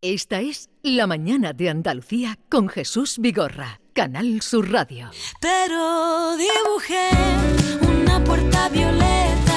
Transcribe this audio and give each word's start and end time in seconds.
Esta 0.00 0.40
es 0.40 0.70
La 0.84 1.08
Mañana 1.08 1.52
de 1.52 1.70
Andalucía 1.70 2.38
con 2.48 2.68
Jesús 2.68 3.18
Vigorra, 3.18 3.80
Canal 3.94 4.42
Sur 4.42 4.70
Radio. 4.70 5.10
Pero 5.40 6.36
dibujé 6.36 7.10
una 7.80 8.22
puerta 8.22 8.68
violeta 8.68 9.47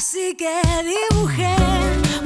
Así 0.00 0.34
que 0.34 0.48
dibujé 0.82 1.54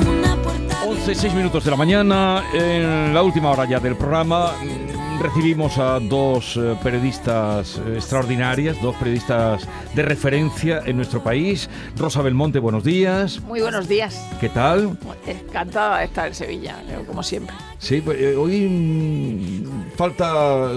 una 0.08 0.40
puerta. 0.40 0.84
11, 0.86 1.12
6 1.12 1.34
minutos 1.34 1.64
de 1.64 1.72
la 1.72 1.76
mañana, 1.76 2.44
en 2.54 3.12
la 3.12 3.20
última 3.20 3.50
hora 3.50 3.64
ya 3.68 3.80
del 3.80 3.96
programa, 3.96 4.52
mm, 4.62 5.20
recibimos 5.20 5.76
a 5.78 5.98
dos 5.98 6.56
eh, 6.56 6.78
periodistas 6.84 7.78
eh, 7.78 7.96
extraordinarias, 7.96 8.80
dos 8.80 8.94
periodistas 8.94 9.66
de 9.92 10.02
referencia 10.04 10.82
en 10.86 10.98
nuestro 10.98 11.20
país. 11.24 11.68
Rosa 11.96 12.22
Belmonte, 12.22 12.60
buenos 12.60 12.84
días. 12.84 13.40
Muy 13.40 13.60
buenos 13.60 13.88
días. 13.88 14.24
¿Qué 14.38 14.50
tal? 14.50 14.96
Encantada 15.26 15.98
de 15.98 16.04
estar 16.04 16.28
en 16.28 16.34
Sevilla, 16.36 16.76
como 17.08 17.24
siempre. 17.24 17.56
Sí, 17.78 18.00
pues, 18.00 18.20
eh, 18.20 18.36
hoy 18.36 18.68
mm, 18.68 19.83
falta 19.96 20.68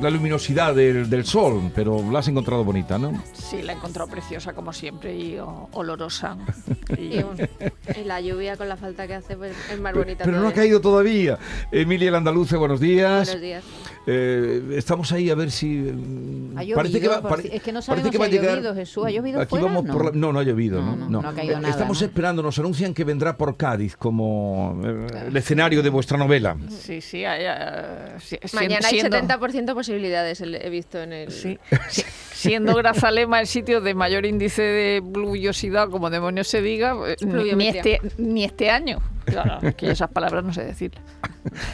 la 0.00 0.10
luminosidad 0.10 0.74
del, 0.74 1.08
del 1.10 1.24
sol, 1.24 1.70
pero 1.74 2.02
la 2.10 2.20
has 2.20 2.28
encontrado 2.28 2.64
bonita, 2.64 2.98
¿no? 2.98 3.22
Sí, 3.32 3.62
la 3.62 3.72
he 3.72 3.76
encontrado 3.76 4.08
preciosa 4.08 4.52
como 4.52 4.72
siempre 4.72 5.14
y 5.16 5.38
o- 5.38 5.68
olorosa. 5.72 6.36
Y- 6.98 7.24
la 8.04 8.20
lluvia 8.20 8.56
con 8.56 8.68
la 8.68 8.76
falta 8.76 9.06
que 9.06 9.14
hace 9.14 9.36
pues, 9.36 9.54
es 9.72 9.80
más 9.80 9.94
bonita. 9.94 10.24
Pero 10.24 10.40
no 10.40 10.48
ha 10.48 10.52
caído 10.52 10.80
todavía. 10.80 11.38
Emilia 11.70 12.08
el 12.08 12.14
Andaluce, 12.16 12.56
buenos 12.56 12.80
días. 12.80 13.26
Buenos 13.28 13.42
días. 13.42 13.64
Eh, 14.06 14.74
estamos 14.76 15.12
ahí 15.12 15.30
a 15.30 15.34
ver 15.34 15.50
si. 15.50 15.66
mm, 15.68 16.56
Ha 16.58 16.62
llovido, 16.62 16.76
parece 16.76 17.00
que 17.00 17.08
va, 17.08 17.20
por 17.20 17.30
pare- 17.30 17.54
es 17.56 17.62
que 17.62 17.72
no 17.72 17.80
parece 17.80 17.86
sabemos 17.86 18.10
que 18.10 18.16
si 18.16 18.18
va 18.18 18.24
a 18.24 18.28
ha 18.28 18.30
llegar- 18.30 18.54
llovido, 18.56 18.74
Jesús. 18.74 19.04
¿Ha 19.06 19.10
llovido 19.10 19.40
Aquí 19.40 19.50
fuera? 19.50 19.64
vamos 19.66 19.84
No. 19.84 19.92
por 19.92 20.04
la- 20.06 20.10
no, 20.12 20.32
no 20.32 20.38
ha 20.38 20.42
llovido. 20.42 20.80
No, 20.82 20.96
No, 20.96 21.08
no, 21.08 21.22
no 21.22 21.28
ha 21.28 21.34
caído 21.34 21.54
Eh, 21.56 21.60
nada, 21.60 21.70
Estamos 21.70 22.00
¿no? 22.00 22.06
esperando, 22.06 22.42
nos 22.42 22.58
anuncian 22.58 22.92
que 22.94 23.04
vendrá 23.04 23.36
por 23.36 23.56
Cádiz 23.56 23.96
como 23.96 24.80
eh, 24.84 25.06
el 25.28 25.36
escenario 25.36 25.82
de 25.82 25.90
vuestra 25.90 26.16
novela. 26.18 26.56
sí, 26.68 27.00
sí, 27.00 27.24
hay, 27.24 27.42
eh, 27.44 28.14
si- 28.20 28.36
sien- 28.36 28.59
Mañana 28.68 28.88
hay 28.88 29.00
siendo, 29.00 29.16
70% 29.18 29.74
posibilidades, 29.74 30.40
el- 30.40 30.54
he 30.54 30.70
visto 30.70 31.00
en 31.00 31.12
el... 31.12 31.32
sí, 31.32 31.58
sí, 31.88 32.02
siendo 32.32 32.74
Grazalema 32.74 33.40
el 33.40 33.46
sitio 33.46 33.80
de 33.80 33.94
mayor 33.94 34.24
índice 34.26 34.62
de 34.62 35.02
pluviosidad, 35.02 35.88
como 35.88 36.10
demonios 36.10 36.48
se 36.48 36.62
diga, 36.62 36.94
eh, 37.06 37.16
ni, 37.24 37.68
este, 37.68 38.00
ni 38.18 38.44
este 38.44 38.70
año. 38.70 38.98
Claro, 39.24 39.60
que 39.76 39.90
esas 39.90 40.10
palabras 40.10 40.42
no 40.42 40.52
sé 40.52 40.64
decir. 40.64 40.92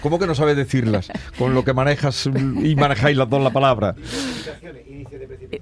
¿Cómo 0.03 0.19
que 0.19 0.27
no 0.27 0.35
sabes 0.35 0.57
decirlas? 0.57 1.11
Con 1.39 1.55
lo 1.55 1.65
que 1.65 1.73
manejas 1.73 2.27
y 2.27 2.77
manejáis 2.77 3.17
las 3.17 3.31
dos 3.31 3.43
la 3.43 3.51
palabra. 3.51 3.95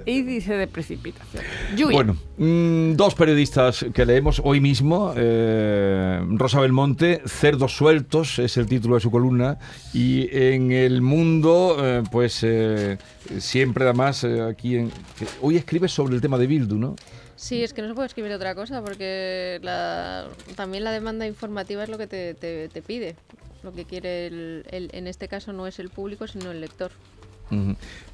Índice 0.06 0.54
de 0.56 0.66
precipitación. 0.66 1.42
Lluvia. 1.76 1.94
Bueno, 1.96 2.16
mm, 2.38 2.94
dos 2.96 3.14
periodistas 3.14 3.84
que 3.92 4.04
leemos 4.06 4.40
hoy 4.44 4.60
mismo. 4.60 5.12
eh, 5.16 6.20
Rosa 6.30 6.60
Belmonte, 6.60 7.22
Cerdos 7.26 7.76
Sueltos 7.76 8.38
es 8.38 8.56
el 8.56 8.66
título 8.66 8.94
de 8.96 9.00
su 9.00 9.10
columna. 9.10 9.58
Y 9.92 10.28
en 10.36 10.72
el 10.72 11.02
mundo, 11.02 11.76
eh, 11.80 12.02
pues 12.10 12.40
eh, 12.42 12.98
siempre 13.38 13.84
además 13.84 14.24
eh, 14.24 14.42
aquí 14.42 14.76
en... 14.76 14.90
que 14.90 15.26
hoy 15.40 15.56
escribes 15.56 15.92
sobre 15.92 16.14
el 16.14 16.20
tema 16.20 16.38
de 16.38 16.46
Bildu, 16.46 16.76
¿no? 16.76 16.96
Sí, 17.36 17.62
es 17.62 17.72
que 17.74 17.82
no 17.82 17.88
se 17.88 17.94
puede 17.94 18.06
escribir 18.06 18.32
otra 18.32 18.54
cosa 18.54 18.82
porque 18.82 19.58
la- 19.62 20.28
también 20.54 20.84
la 20.84 20.92
demanda 20.92 21.26
informativa 21.26 21.82
es 21.82 21.88
lo 21.88 21.98
que 21.98 22.06
te, 22.06 22.34
te- 22.34 22.68
te 22.68 22.80
pide. 22.82 23.16
Lo 23.64 23.72
que 23.72 23.84
quiere, 23.86 24.26
el, 24.28 24.64
el- 24.70 24.90
en 24.92 25.06
este 25.06 25.26
caso, 25.26 25.52
no 25.52 25.66
es 25.66 25.78
el 25.78 25.88
público, 25.90 26.26
sino 26.26 26.50
el 26.52 26.60
lector. 26.60 26.92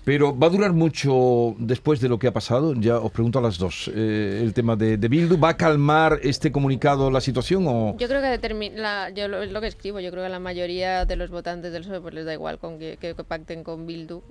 Pero 0.03 0.37
va 0.37 0.47
a 0.47 0.51
durar 0.51 0.73
mucho 0.73 1.55
después 1.59 2.01
de 2.01 2.09
lo 2.09 2.19
que 2.19 2.27
ha 2.27 2.33
pasado. 2.33 2.75
Ya 2.75 2.99
os 2.99 3.13
pregunto 3.13 3.39
a 3.39 3.43
las 3.43 3.59
dos. 3.59 3.89
eh, 3.95 4.41
el 4.43 4.55
tema 4.55 4.75
de, 4.75 4.97
de 4.97 5.09
Bildu, 5.09 5.39
¿va 5.39 5.51
a 5.51 5.57
calmar 5.57 6.19
este 6.23 6.51
comunicado 6.51 7.11
la 7.11 7.21
situación 7.21 7.67
o...? 7.69 7.97
Yo 7.99 8.09
creo 8.09 8.21
que 8.23 8.71
la- 8.77 9.11
yo 9.11 9.29
lo, 9.29 9.43
es 9.43 9.53
lo 9.53 9.61
que 9.61 9.67
escribo, 9.67 10.01
yo 10.01 10.11
creo 10.11 10.23
que 10.23 10.27
a 10.27 10.31
la 10.31 10.39
mayoría 10.41 11.05
de 11.05 11.17
los 11.17 11.31
votantes 11.31 11.73
del 11.73 11.83
PSOE 11.83 12.01
pues 12.01 12.15
les 12.15 12.25
da 12.25 12.33
igual 12.33 12.59
con 12.59 12.79
que, 12.79 12.97
que- 12.97 13.15
que 13.15 13.25
pacten 13.25 13.63
con 13.63 13.87
Bildu. 13.87 14.23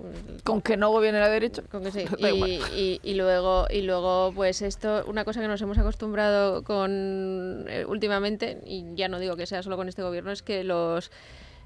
Con 0.44 0.62
que 0.62 0.76
no 0.76 0.90
gobierne 0.90 1.20
la 1.20 1.30
derecha. 1.30 1.62
Con 1.72 1.84
que 1.84 1.92
sí. 1.92 2.06
Y 3.04 3.14
luego, 3.14 3.68
y 3.70 3.84
luego, 3.84 4.32
pues 4.36 4.62
esto, 4.64 5.04
una 5.08 5.24
cosa 5.24 5.40
que 5.40 5.48
nos 5.48 5.62
hemos 5.62 5.78
acostumbrado 5.78 6.64
con 6.64 7.66
eh, 7.70 7.86
últimamente, 7.88 8.60
y 8.66 8.86
ya 8.96 9.08
no 9.08 9.20
digo 9.20 9.36
que 9.36 9.46
sea 9.46 9.62
solo 9.64 9.78
con 9.78 9.88
este 9.88 10.02
gobierno, 10.02 10.32
es 10.32 10.42
que 10.42 10.64
los 10.64 11.12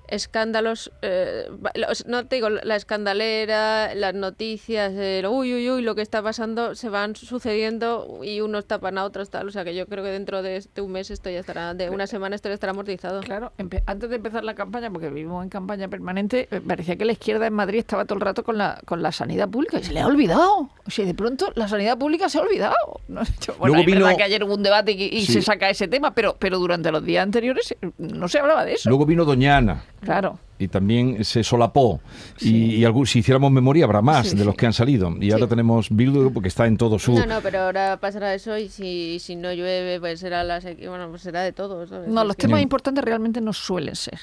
escándalos, 0.08 0.92
eh, 1.02 1.48
los- 1.76 2.06
no 2.08 2.26
te 2.26 2.36
digo 2.36 2.50
la 2.50 2.76
escandalera, 2.76 3.96
las 3.96 4.14
noticias, 4.14 4.94
el 4.94 5.26
uy, 5.26 5.54
uy, 5.54 5.70
uy, 5.72 5.82
lo 5.82 5.96
que 5.96 6.02
está 6.02 6.22
pasando, 6.22 6.76
se 6.76 6.90
van 6.90 7.16
sucediendo 7.16 8.20
y 8.24 8.42
unos 8.42 8.66
tapan 8.66 8.98
a 8.98 9.04
otros 9.06 9.30
tal. 9.30 9.48
O 9.48 9.52
sea 9.52 9.64
que 9.64 9.76
yo 9.76 9.88
creo 9.88 10.04
que 10.04 10.10
dentro 10.12 10.42
de 10.44 10.58
este 10.58 10.82
un 10.82 10.92
mes 10.92 11.10
esto 11.12 11.30
ya 11.30 11.40
estará, 11.40 11.74
de 11.74 11.90
una 11.90 12.08
semana 12.08 12.36
esto 12.36 12.50
ya 12.50 12.56
estará 12.56 12.72
amortizado. 12.72 13.22
Claro, 13.22 13.52
antes 13.86 14.10
de 14.10 14.16
empezar 14.16 14.44
la 14.44 14.56
campaña, 14.56 14.90
porque 14.92 15.10
vivimos 15.10 15.44
en 15.44 15.50
campaña 15.50 15.88
permanente, 15.88 16.48
eh, 16.52 16.62
parecía 16.62 16.96
que 16.96 17.06
la 17.06 17.14
izquierda 17.14 17.48
en 17.48 17.54
Madrid 17.54 17.80
estaba 17.80 18.06
todo 18.06 18.16
el 18.16 18.22
rato 18.22 18.44
con 18.44 18.58
la, 18.58 18.80
con 18.86 19.02
la 19.02 19.12
sanidad 19.12 19.50
pública 19.50 19.80
y 19.80 19.84
se 19.84 19.94
le 19.94 20.02
ha 20.02 20.08
olvidado. 20.08 20.70
O 20.86 20.92
sea, 20.92 21.06
de 21.06 21.14
pronto 21.14 21.52
la 21.56 21.68
sanidad 21.68 21.98
pública 21.98 22.30
se 22.30 22.38
ha 22.40 22.42
olvidado. 22.42 22.76
No, 23.08 23.22
yo- 23.24 23.56
bueno, 23.58 23.76
Luego 23.76 23.82
es 23.82 23.86
verdad 23.96 24.08
vino- 24.10 24.18
que 24.18 24.24
ayer 24.24 24.44
hubo 24.44 24.56
un 24.56 24.64
debate 24.64 24.92
y, 24.92 25.04
y 25.06 25.26
Sí. 25.26 25.34
se 25.34 25.42
saca 25.42 25.70
ese 25.70 25.88
tema, 25.88 26.14
pero, 26.14 26.36
pero 26.40 26.60
durante 26.60 26.92
los 26.92 27.04
días 27.04 27.24
anteriores 27.24 27.72
eh, 27.82 27.92
no 27.98 28.28
se 28.28 28.40
hablaba 28.40 28.66
de 28.66 28.74
eso. 28.74 28.90
Luego 28.90 29.06
vino 29.06 29.26
Doñana. 29.26 29.84
Claro. 30.04 30.38
y 30.60 30.68
también 30.68 31.24
se 31.26 31.44
solapó. 31.44 32.00
Sí. 32.38 32.56
Y, 32.56 32.76
y 32.76 32.86
algún- 32.86 33.06
si 33.08 33.20
hiciéramos 33.20 33.52
memoria 33.52 33.84
habrá 33.86 34.02
más 34.02 34.30
Sí, 34.30 34.38
de 34.38 34.46
los 34.46 34.54
sí. 34.54 34.58
que 34.58 34.66
han 34.68 34.74
salido. 34.74 35.14
Y 35.20 35.32
ahora 35.32 35.48
tenemos 35.48 35.88
Bildu 35.90 36.32
porque 36.32 36.48
está 36.48 36.68
en 36.68 36.78
todo 36.78 36.98
su... 37.00 37.14
No, 37.14 37.26
no, 37.26 37.42
pero 37.42 37.62
ahora 37.64 37.98
pasará 37.98 38.34
eso 38.34 38.58
y 38.58 38.70
si, 38.70 39.20
si 39.20 39.36
no 39.36 39.52
llueve, 39.52 40.00
pues 40.00 40.20
será 40.22 40.44
la 40.44 40.62
sequía, 40.62 40.90
bueno, 40.90 41.10
pues 41.10 41.22
será 41.24 41.42
de 41.42 41.52
todo. 41.52 41.86
¿sabes? 41.88 42.08
No, 42.08 42.24
los 42.24 42.38
temas 42.38 42.60
Sí. 42.60 42.64
importantes 42.64 43.04
realmente 43.04 43.42
no 43.42 43.52
suelen 43.52 43.96
ser. 43.96 44.20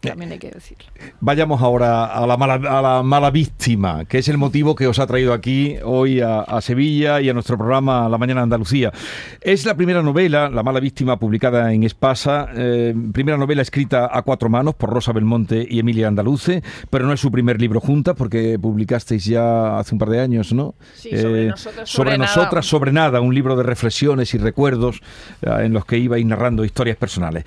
También 0.00 0.30
hay 0.30 0.38
que 0.38 0.50
decirlo. 0.50 0.84
Vayamos 1.20 1.60
ahora 1.60 2.06
a 2.06 2.24
la, 2.24 2.36
mala, 2.36 2.54
a 2.54 2.80
la 2.82 3.02
mala 3.02 3.30
víctima, 3.32 4.04
que 4.04 4.18
es 4.18 4.28
el 4.28 4.38
motivo 4.38 4.76
que 4.76 4.86
os 4.86 5.00
ha 5.00 5.06
traído 5.08 5.32
aquí 5.32 5.76
hoy 5.84 6.20
a, 6.20 6.40
a 6.40 6.60
Sevilla 6.60 7.20
y 7.20 7.28
a 7.28 7.34
nuestro 7.34 7.58
programa 7.58 8.08
La 8.08 8.16
Mañana 8.16 8.42
Andalucía. 8.42 8.92
Es 9.40 9.66
la 9.66 9.76
primera 9.76 10.00
novela, 10.00 10.50
La 10.50 10.62
mala 10.62 10.78
víctima, 10.78 11.18
publicada 11.18 11.72
en 11.72 11.82
Espasa, 11.82 12.48
eh, 12.54 12.94
primera 13.12 13.36
novela 13.36 13.62
escrita 13.62 14.08
a 14.12 14.22
cuatro 14.22 14.48
manos 14.48 14.76
por 14.76 14.90
Rosa 14.90 15.12
Belmonte 15.12 15.66
y 15.68 15.80
Emilia 15.80 16.06
Andaluce, 16.06 16.62
pero 16.90 17.04
no 17.04 17.12
es 17.12 17.18
su 17.20 17.32
primer 17.32 17.60
libro 17.60 17.80
juntas 17.80 18.14
porque 18.16 18.56
publicasteis 18.56 19.24
ya 19.24 19.78
hace 19.78 19.96
un 19.96 19.98
par 19.98 20.10
de 20.10 20.20
años, 20.20 20.52
¿no? 20.52 20.76
Sí, 20.94 21.10
sobre 21.16 21.46
nosotras, 21.48 21.88
sobre 21.88 22.10
sobre 22.10 22.18
nada. 22.18 22.34
nosotras, 22.36 22.66
sobre 22.66 22.92
nada, 22.92 23.20
un 23.20 23.34
libro 23.34 23.56
de 23.56 23.64
reflexiones 23.64 24.32
y 24.34 24.38
recuerdos 24.38 25.00
eh, 25.42 25.50
en 25.64 25.72
los 25.72 25.84
que 25.84 25.98
ibais 25.98 26.24
narrando 26.24 26.64
historias 26.64 26.96
personales. 26.96 27.44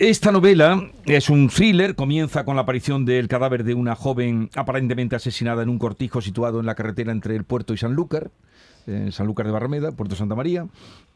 Esta 0.00 0.32
novela 0.32 0.90
es 1.06 1.30
un 1.30 1.48
thriller, 1.48 1.94
comienza 1.94 2.44
con 2.44 2.56
la 2.56 2.62
aparición 2.62 3.04
del 3.04 3.28
cadáver 3.28 3.62
de 3.62 3.74
una 3.74 3.94
joven 3.94 4.50
aparentemente 4.56 5.14
asesinada 5.14 5.62
en 5.62 5.68
un 5.68 5.78
cortijo 5.78 6.20
situado 6.20 6.58
en 6.58 6.66
la 6.66 6.74
carretera 6.74 7.12
entre 7.12 7.36
el 7.36 7.44
puerto 7.44 7.74
y 7.74 7.76
Sanlúcar, 7.76 8.32
en 8.88 9.12
Sanlúcar 9.12 9.46
de 9.46 9.52
Barrameda, 9.52 9.92
Puerto 9.92 10.16
Santa 10.16 10.34
María, 10.34 10.66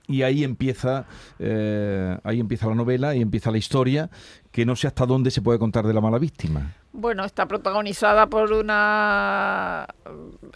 y 0.06 0.22
ahí 0.22 0.44
empieza, 0.44 1.06
eh, 1.40 2.18
ahí 2.22 2.38
empieza 2.38 2.68
la 2.68 2.76
novela 2.76 3.16
y 3.16 3.20
empieza 3.20 3.50
la 3.50 3.58
historia, 3.58 4.10
que 4.52 4.64
no 4.64 4.76
sé 4.76 4.86
hasta 4.86 5.06
dónde 5.06 5.32
se 5.32 5.42
puede 5.42 5.58
contar 5.58 5.84
de 5.84 5.92
la 5.92 6.00
mala 6.00 6.20
víctima. 6.20 6.76
Bueno, 6.92 7.24
está 7.24 7.46
protagonizada 7.46 8.28
por 8.28 8.52
una 8.52 9.88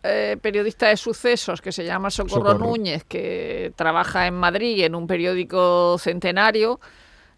eh, 0.04 0.38
periodista 0.40 0.86
de 0.86 0.96
sucesos 0.96 1.60
que 1.60 1.72
se 1.72 1.84
llama 1.84 2.08
Socorro, 2.08 2.52
Socorro. 2.52 2.66
Núñez, 2.66 3.02
que 3.02 3.72
trabaja 3.74 4.28
en 4.28 4.34
Madrid 4.34 4.84
en 4.84 4.94
un 4.94 5.08
periódico 5.08 5.98
centenario. 5.98 6.78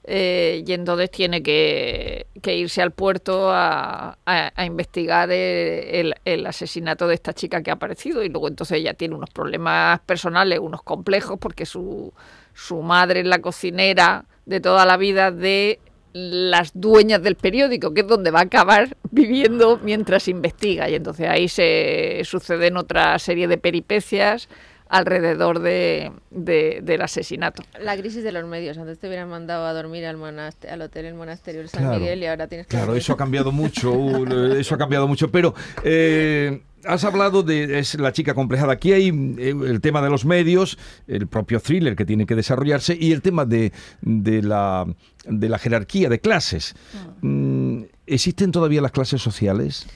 Eh, 0.07 0.63
y 0.67 0.73
entonces 0.73 1.11
tiene 1.11 1.43
que, 1.43 2.27
irse 2.45 2.83
al 2.83 2.93
puerto 2.93 3.51
a, 3.51 4.19
investigar 4.65 5.31
el, 5.31 6.15
el 6.25 6.47
asesinato 6.47 7.09
de 7.09 7.15
esta 7.15 7.33
chica 7.33 7.63
que 7.63 7.71
ha 7.71 7.75
aparecido 7.75 8.23
y 8.23 8.29
luego 8.29 8.49
entonces 8.49 8.79
ella 8.79 8.95
tiene 8.95 9.15
unos 9.15 9.31
problemas 9.31 10.01
personales, 10.01 10.59
unos 10.59 10.83
complejos, 10.83 11.39
porque 11.39 11.65
su, 11.65 12.13
su 12.53 12.83
madre 12.83 13.21
es 13.21 13.27
la 13.27 13.41
cocinera 13.41 14.27
de 14.45 14.61
toda 14.61 14.85
la 14.85 14.99
vida 14.99 15.31
de 15.31 15.81
las 16.13 16.71
dueñas 16.75 17.23
del 17.23 17.35
periódico, 17.35 17.93
que 17.93 18.03
es 18.03 18.07
donde 18.07 18.31
va 18.31 18.41
a 18.41 18.45
acabar 18.45 18.97
viviendo 19.11 19.81
mientras 19.83 20.29
investiga. 20.29 20.89
Y 20.91 20.97
entonces 20.97 21.29
ahí 21.29 21.49
se 21.49 22.21
suceden 22.25 22.77
otra 22.77 23.19
serie 23.19 23.49
de 23.49 23.57
peripecias 23.57 24.49
alrededor 24.89 25.61
de, 25.61 26.13
de- 26.31 26.81
del 26.83 27.03
asesinato. 27.03 27.63
La 27.81 27.97
crisis 27.97 28.23
de 28.23 28.33
los 28.33 28.47
medios. 28.47 28.79
Antes 28.79 28.99
te 28.99 29.07
hubieran 29.09 29.29
mandado 29.29 29.67
a 29.67 29.73
dormir 29.73 30.05
al, 30.07 30.17
monaste- 30.17 30.69
al 30.69 30.83
hotel 30.83 31.07
el 31.07 31.15
monasterio 31.15 31.63
de 31.63 31.69
San 31.69 31.83
Claro. 31.85 31.99
Miguel 31.99 32.23
y 32.23 32.27
ahora 32.27 32.47
tienes 32.49 32.67
que... 32.67 32.77
Claro, 32.77 32.95
eso 32.95 33.13
ha 33.13 33.17
cambiado 33.17 33.51
mucho, 33.53 33.93
uh, 33.93 34.53
eso 34.55 34.75
ha 34.75 34.79
cambiado 34.79 35.09
mucho, 35.09 35.31
pero 35.31 35.55
eh, 35.83 36.63
has 36.85 37.03
hablado 37.05 37.43
de 37.43 37.79
es 37.79 37.95
la 37.99 38.13
chica 38.13 38.35
complejada. 38.35 38.75
Aquí 38.75 38.93
hay 38.93 39.09
eh, 39.39 39.55
el 39.67 39.81
tema 39.81 40.03
de 40.03 40.11
los 40.11 40.25
medios, 40.25 40.79
el 41.09 41.27
propio 41.27 41.61
thriller 41.61 41.97
que 41.97 42.05
tiene 42.05 42.27
que 42.27 42.35
desarrollarse 42.35 42.97
y 42.99 43.13
el 43.13 43.23
tema 43.23 43.45
de, 43.47 43.73
de 44.03 44.43
la, 44.43 44.87
de 45.25 45.49
la 45.49 45.59
jerarquía 45.59 46.09
de 46.09 46.21
clases. 46.21 46.75
Mm, 47.23 47.85
¿Existen 48.07 48.53
todavía 48.53 48.83
las 48.83 48.93
clases 48.93 49.23
sociales? 49.23 49.87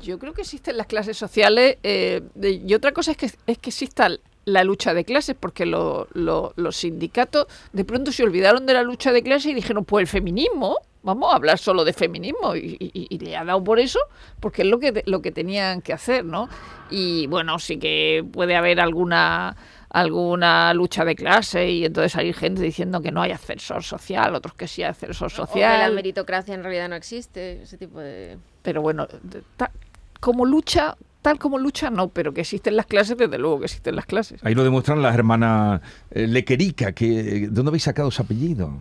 Yo 0.00 0.18
creo 0.18 0.32
que 0.32 0.42
existen 0.42 0.76
las 0.76 0.86
clases 0.86 1.16
sociales 1.16 1.76
eh, 1.82 2.22
y 2.40 2.72
otra 2.72 2.92
cosa 2.92 3.10
es 3.10 3.16
que, 3.16 3.26
es 3.26 3.58
que 3.58 3.70
exista 3.70 4.08
la 4.48 4.64
lucha 4.64 4.94
de 4.94 5.04
clases, 5.04 5.36
porque 5.38 5.66
lo- 5.66 6.08
lo- 6.14 6.52
los 6.56 6.76
sindicatos 6.76 7.46
de 7.72 7.84
pronto 7.84 8.12
se 8.12 8.22
olvidaron 8.24 8.66
de 8.66 8.74
la 8.74 8.82
lucha 8.82 9.12
de 9.12 9.22
clases 9.22 9.46
y 9.46 9.54
dijeron, 9.54 9.84
pues 9.84 10.02
el 10.02 10.08
feminismo, 10.08 10.78
vamos 11.02 11.32
a 11.32 11.36
hablar 11.36 11.58
solo 11.58 11.84
de 11.84 11.92
feminismo 11.92 12.56
y, 12.56 12.76
y- 12.80 13.06
y 13.10 13.18
le 13.18 13.36
ha 13.36 13.44
dado 13.44 13.62
por 13.62 13.78
eso, 13.78 13.98
porque 14.40 14.62
es 14.62 14.68
lo 14.68 14.78
que, 14.78 15.02
lo 15.06 15.22
que 15.22 15.30
tenían 15.32 15.80
que 15.82 15.92
hacer, 15.92 16.24
¿no? 16.24 16.48
Y 16.90 17.26
bueno, 17.28 17.58
sí 17.58 17.78
que 17.78 18.24
puede 18.32 18.56
haber 18.56 18.80
alguna 18.80 19.56
alguna 19.90 20.74
lucha 20.74 21.02
de 21.04 21.14
clase 21.16 21.66
y 21.70 21.84
entonces 21.86 22.12
salir 22.12 22.34
gente 22.34 22.60
diciendo 22.60 23.00
que 23.00 23.10
no 23.10 23.22
hay 23.22 23.30
ascensor 23.32 23.82
social, 23.82 24.34
otros 24.34 24.52
que 24.54 24.68
sí 24.68 24.82
hay 24.82 24.90
ascensor 24.90 25.28
O 25.28 25.34
que 25.34 25.40
la 25.40 25.46
social. 25.46 25.94
meritocracia 25.94 26.54
en 26.54 26.62
realidad 26.62 26.90
no 26.90 26.94
existe, 26.94 27.62
ese 27.62 27.78
tipo 27.78 27.98
de... 27.98 28.36
Pero 28.60 28.82
bueno, 28.82 29.08
ta- 29.56 29.72
como 30.20 30.44
lucha, 30.44 30.94
tal 31.22 31.38
como 31.38 31.58
lucha, 31.58 31.90
no, 31.90 32.08
pero 32.08 32.32
que 32.32 32.42
existen 32.42 32.76
las 32.76 32.86
clases, 32.86 33.16
desde 33.16 33.38
luego 33.38 33.60
que 33.60 33.66
existen 33.66 33.96
las 33.96 34.06
clases. 34.06 34.44
Ahí 34.44 34.54
lo 34.54 34.64
demuestran 34.64 35.02
las 35.02 35.14
hermanas 35.14 35.80
eh, 36.10 36.26
Lequerica, 36.26 36.92
que, 36.92 37.06
¿de 37.06 37.48
dónde 37.48 37.70
habéis 37.70 37.84
sacado 37.84 38.08
ese 38.08 38.22
apellido? 38.22 38.72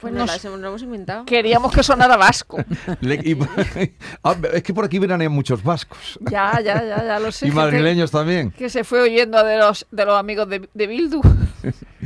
Pues 0.00 0.12
No 0.12 0.20
no, 0.20 0.26
sé. 0.26 0.32
las 0.34 0.44
hemos, 0.44 0.60
lo 0.60 0.68
hemos 0.68 0.82
inventado. 0.82 1.24
Queríamos 1.24 1.72
que 1.72 1.82
sonara 1.82 2.16
vasco. 2.16 2.58
Le- 3.00 3.16
y- 3.16 3.36
Ah, 4.22 4.36
es 4.52 4.62
que 4.62 4.72
por 4.74 4.84
aquí 4.84 4.98
veranean 4.98 5.32
muchos 5.32 5.62
vascos. 5.62 6.18
Ya, 6.30 6.60
ya, 6.60 6.84
ya, 6.84 7.04
ya 7.04 7.18
lo 7.18 7.32
sé. 7.32 7.46
Y 7.48 7.50
madrileños 7.50 8.10
también. 8.10 8.50
Que 8.52 8.68
se 8.68 8.84
fue 8.84 9.00
oyendo 9.02 9.42
de 9.44 9.56
los, 9.58 9.86
de 9.90 10.04
los 10.04 10.18
amigos 10.18 10.48
de, 10.48 10.68
de 10.72 10.86
Bildu. 10.86 11.20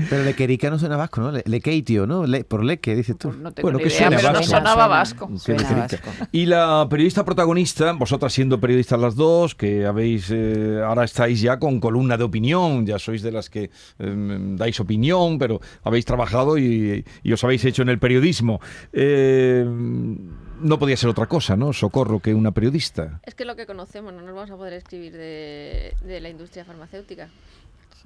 Pero 0.09 0.25
Lequerica 0.25 0.71
no 0.71 0.79
suena 0.79 0.97
vasco, 0.97 1.21
¿no? 1.21 1.31
Le- 1.33 1.43
Lequeitio, 1.47 2.07
¿no? 2.07 2.27
Le- 2.27 2.45
por 2.45 2.65
Leque, 2.65 2.95
dices 2.97 3.17
tú. 3.19 3.33
No 3.33 3.53
tengo 3.53 3.67
Bueno, 3.67 3.79
ni 3.79 3.85
que 3.85 3.91
idea, 3.91 3.99
suene 4.09 4.17
pero 4.17 4.33
no 4.33 4.43
sonaba 4.43 4.73
Suena, 4.75 4.87
vasco. 4.87 5.31
Suena. 5.39 5.87
Y 6.33 6.47
la 6.47 6.87
periodista 6.89 7.25
protagonista, 7.25 7.93
vosotras 7.93 8.33
siendo 8.33 8.59
periodistas 8.59 8.99
las 8.99 9.15
dos, 9.17 9.55
que 9.55 9.85
habéis 9.85 10.29
eh, 10.31 10.81
ahora 10.85 11.05
estáis 11.05 11.41
ya 11.43 11.59
con 11.59 11.79
columna 11.81 12.17
de 12.17 12.25
opinión, 12.25 12.87
ya 12.87 12.99
sois 12.99 13.21
de 13.23 13.33
las 13.33 13.51
que 13.51 13.71
eh, 13.99 14.39
dais 14.57 14.81
opinión, 14.81 15.39
pero 15.39 15.61
habéis 15.85 16.05
trabajado 16.07 16.57
y, 16.57 17.05
y 17.23 17.33
os 17.33 17.45
habéis 17.45 17.65
hecho 17.67 17.82
en 17.83 17.89
el 17.89 17.99
periodismo. 17.99 18.61
Eh, 18.93 19.65
no 19.67 20.79
podía 20.79 20.97
ser 20.97 21.11
otra 21.11 21.27
cosa, 21.27 21.57
¿no? 21.57 21.73
Socorro 21.73 22.21
que 22.21 22.33
una 22.35 22.53
periodista. 22.53 23.21
Es 23.25 23.35
que 23.35 23.45
lo 23.45 23.57
que 23.57 23.67
conocemos, 23.67 24.13
no 24.15 24.23
nos 24.23 24.35
vamos 24.35 24.51
a 24.51 24.57
poder 24.57 24.75
escribir 24.75 25.13
de, 25.13 25.95
de 26.05 26.21
la 26.21 26.29
industria 26.29 26.65
farmacéutica. 26.65 27.29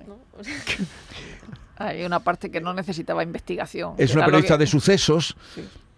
¿no? 0.07 0.17
O 0.39 0.45
sea, 0.45 0.55
Hay 1.77 2.05
una 2.05 2.21
parte 2.21 2.51
que 2.51 2.61
no 2.61 2.73
necesitaba 2.75 3.23
investigación. 3.23 3.95
Es 3.99 4.15
una 4.15 4.25
periodista 4.25 4.55
que- 4.55 4.61
de 4.65 4.67
sucesos. 4.67 5.37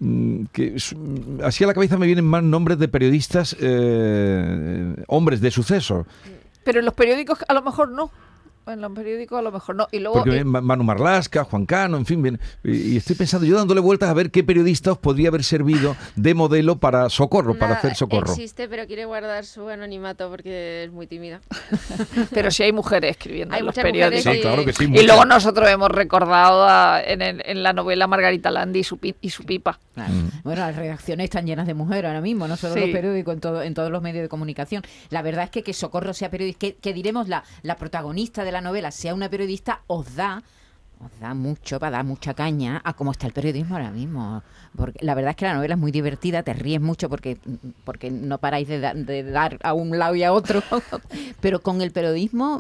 mm, 0.01 0.45
Que 0.53 0.77
mm, 0.97 1.41
así 1.45 1.65
a 1.65 1.67
la 1.69 1.75
cabeza 1.75 1.97
me 1.97 2.07
vienen 2.07 2.25
más 2.25 2.43
nombres 2.43 2.79
de 2.79 2.89
periodistas, 2.89 3.57
eh, 3.61 4.95
hombres 5.09 5.41
de 5.41 5.51
sucesos. 5.51 6.07
Pero 6.65 6.81
en 6.81 6.85
los 6.85 6.95
periódicos 6.95 7.39
a 7.49 7.55
lo 7.55 7.63
mejor 7.63 7.91
no. 7.91 8.11
En 8.71 8.81
los 8.81 8.93
periódicos 8.93 9.39
a 9.39 9.43
lo 9.43 9.53
mejor 9.53 9.77
no. 9.77 9.89
Y 9.93 9.99
luego... 10.01 10.19
Porque 10.19 10.39
eh, 10.39 10.45
Manu 10.45 10.85
Marlasca, 10.85 11.45
Juan 11.45 11.67
Cano, 11.67 11.97
en 11.97 12.07
fin, 12.07 12.23
bien, 12.23 12.41
y, 12.65 12.95
y 12.95 12.97
estoy 12.97 13.17
pensando, 13.17 13.47
yo 13.47 13.57
dándole 13.57 13.81
vueltas 13.81 14.09
a 14.09 14.15
ver 14.15 14.31
qué 14.31 14.45
periodista 14.45 14.93
os 14.93 14.99
podría 14.99 15.29
haber 15.29 15.45
servido 15.45 15.97
de 16.17 16.35
modelo 16.35 16.79
para 16.79 17.09
socorro, 17.11 17.55
para 17.55 17.73
una 17.73 17.79
hacer 17.79 17.95
socorro. 17.95 18.33
Existe, 18.33 18.69
pero 18.69 18.87
quiere 18.87 19.05
guardar 19.05 19.45
su 19.45 19.69
anonimato 19.69 20.29
porque 20.31 20.85
es 20.85 20.93
muy 20.93 21.07
tímida. 21.07 21.41
pero 22.33 22.51
sí 22.51 22.63
hay 22.63 22.73
mujeres 22.73 23.13
escribiendo 23.13 23.55
Hay 23.55 23.61
en 23.61 23.67
los 23.67 23.75
muchas 23.77 23.85
mujeres 23.91 24.23
periódicos. 24.23 24.35
Sí, 24.35 24.41
claro 24.41 24.65
que 24.65 24.73
sí. 24.73 24.85
Y 24.93 25.07
luego 25.07 25.25
nosotros 25.25 25.69
hemos 25.69 25.89
recordado 25.91 26.65
a- 26.67 27.01
en, 27.05 27.23
el- 27.23 27.43
en 27.45 27.63
la 27.63 27.73
novela 27.73 28.07
Margarita 28.07 28.51
Landi 28.51 28.81
y 28.81 28.85
su, 28.85 28.99
pi- 28.99 29.15
y 29.21 29.31
su 29.31 29.45
pipa. 29.45 29.79
Claro. 29.95 30.13
Mm. 30.13 30.29
Bueno, 30.45 30.61
las 30.63 30.77
redacciones 30.77 31.25
están 31.25 31.47
llenas 31.47 31.67
de 31.67 31.75
mujeres 31.75 32.05
ahora 32.09 32.21
mismo, 32.21 32.47
no 32.49 32.57
solo 32.57 32.75
Sí. 32.75 32.81
los 32.81 32.91
periódicos, 32.91 33.35
en, 33.35 33.41
todo, 33.41 33.63
en 33.63 33.75
todos 33.75 33.91
los 33.91 34.03
medios 34.03 34.23
de 34.23 34.29
comunicación. 34.29 34.83
La 35.11 35.23
verdad 35.23 35.45
es 35.45 35.51
que 35.51 35.63
que 35.63 35.73
Socorro 35.73 36.15
sea 36.15 36.31
periodista, 36.31 36.59
que, 36.61 36.75
que 36.77 36.93
diremos 36.93 37.29
la, 37.29 37.45
la 37.63 37.77
protagonista 37.77 38.45
de 38.45 38.53
la 38.53 38.58
novela 38.61 38.91
sea 38.91 39.15
una 39.15 39.29
periodista, 39.29 39.83
os 39.87 40.15
da 40.17 40.43
os 41.01 41.21
da 41.21 41.33
mucho 41.33 41.79
para 41.79 41.99
dar 41.99 42.05
mucha 42.05 42.35
caña 42.35 42.81
a 42.85 42.93
cómo 42.93 43.13
está 43.13 43.29
el 43.29 43.33
periodismo 43.33 43.77
ahora 43.77 43.93
mismo. 43.93 44.43
Porque 44.77 44.99
la 45.05 45.15
verdad 45.15 45.31
es 45.31 45.37
que 45.37 45.45
la 45.45 45.55
novela 45.55 45.75
es 45.75 45.81
muy 45.81 45.93
divertida, 45.93 46.43
te 46.43 46.53
ríes 46.55 46.81
mucho 46.81 47.09
porque, 47.09 47.39
porque 47.85 48.11
no 48.11 48.39
paráis 48.39 48.67
de, 48.67 48.81
da- 48.81 48.95
de 48.95 49.23
dar 49.23 49.61
a 49.63 49.75
un 49.75 49.97
lado 49.97 50.17
y 50.17 50.25
a 50.25 50.33
otro. 50.33 50.61
Pero 51.41 51.61
con 51.63 51.83
el 51.83 51.93
periodismo, 51.93 52.59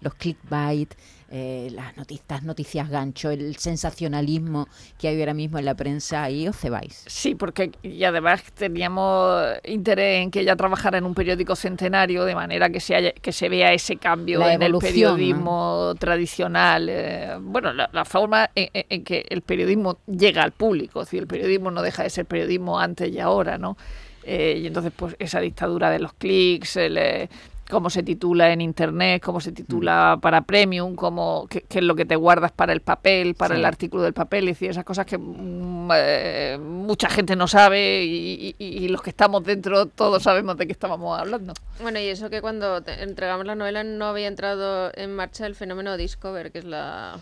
los 0.00 0.14
clickbait, 0.16 0.92
eh, 1.30 1.68
las 1.72 1.96
noticias, 1.96 2.42
noticias 2.44 2.88
gancho, 2.88 3.30
el 3.30 3.56
sensacionalismo 3.56 4.68
que 4.98 5.08
hay 5.08 5.18
ahora 5.20 5.34
mismo 5.34 5.58
en 5.58 5.64
la 5.64 5.74
prensa, 5.74 6.22
ahí 6.22 6.46
os 6.46 6.56
cebáis. 6.56 7.02
Sí, 7.06 7.34
porque 7.34 7.72
y 7.82 8.04
además 8.04 8.42
teníamos 8.54 9.44
interés 9.64 10.22
en 10.22 10.30
que 10.30 10.40
ella 10.40 10.54
trabajara 10.56 10.98
en 10.98 11.04
un 11.04 11.14
periódico 11.14 11.56
centenario, 11.56 12.24
de 12.24 12.34
manera 12.34 12.70
que 12.70 12.80
se, 12.80 12.94
haya- 12.94 13.12
que 13.12 13.32
se 13.32 13.48
vea 13.48 13.72
ese 13.72 13.96
cambio 13.96 14.38
La 14.40 14.54
en 14.54 14.62
el 14.62 14.76
periodismo 14.78 15.94
tradicional. 15.98 16.88
eh, 16.88 17.36
bueno, 17.40 17.72
la, 17.72 17.90
la 17.92 18.04
forma 18.04 18.50
en, 18.54 19.02
que 19.04 19.24
el 19.28 19.42
periodismo 19.42 19.98
llega 20.06 20.42
al 20.42 20.52
público, 20.52 21.00
es 21.02 21.06
decir, 21.08 21.20
el 21.22 21.26
periodismo 21.26 21.70
no 21.70 21.82
deja 21.82 22.02
de 22.02 22.10
ser 22.10 22.26
periodismo 22.26 22.78
antes 22.78 23.10
y 23.10 23.18
ahora, 23.18 23.58
¿no? 23.58 23.76
Eh, 24.22 24.60
y 24.62 24.66
entonces, 24.66 24.92
pues 24.94 25.14
esa 25.20 25.40
dictadura 25.40 25.88
de 25.90 26.00
los 26.00 26.12
clics, 26.12 26.76
el, 26.76 27.28
cómo 27.70 27.90
se 27.90 28.02
titula 28.02 28.52
en 28.52 28.60
internet, 28.60 29.22
cómo 29.22 29.40
se 29.40 29.50
Mm. 29.50 29.54
titula 29.54 30.18
para 30.22 30.42
premium, 30.42 30.94
cómo, 30.94 31.46
qué, 31.50 31.62
qué 31.62 31.78
es 31.80 31.84
lo 31.84 31.94
que 31.96 32.04
te 32.04 32.16
guardas 32.16 32.52
para 32.52 32.72
el 32.72 32.80
papel, 32.80 33.34
para 33.34 33.54
Sí. 33.54 33.60
el 33.60 33.64
artículo 33.64 34.02
del 34.02 34.12
papel, 34.14 34.48
es 34.48 34.54
decir, 34.56 34.70
esas 34.70 34.84
cosas 34.84 35.04
que 35.06 35.18
mm, 35.18 35.90
eh, 35.94 36.58
mucha 36.60 37.08
gente 37.08 37.36
no 37.36 37.48
sabe 37.48 38.04
y, 38.04 38.54
y- 38.58 38.84
y 38.84 38.88
los 38.88 39.02
que 39.02 39.10
estamos 39.10 39.42
dentro 39.44 39.86
todos 39.86 40.22
sabemos 40.22 40.56
de 40.56 40.66
qué 40.66 40.72
estábamos 40.72 41.18
hablando. 41.18 41.52
Bueno, 41.80 41.98
y 41.98 42.06
eso 42.06 42.30
que 42.30 42.40
cuando 42.40 42.82
te- 42.82 43.02
entregamos 43.02 43.46
la 43.46 43.54
novela 43.54 43.82
no 43.84 44.06
había 44.06 44.28
entrado 44.28 44.90
en 44.94 45.14
marcha 45.14 45.46
el 45.46 45.54
fenómeno 45.54 45.96
Discover, 45.96 46.52
que 46.52 46.58
es 46.58 46.64
la... 46.64 47.18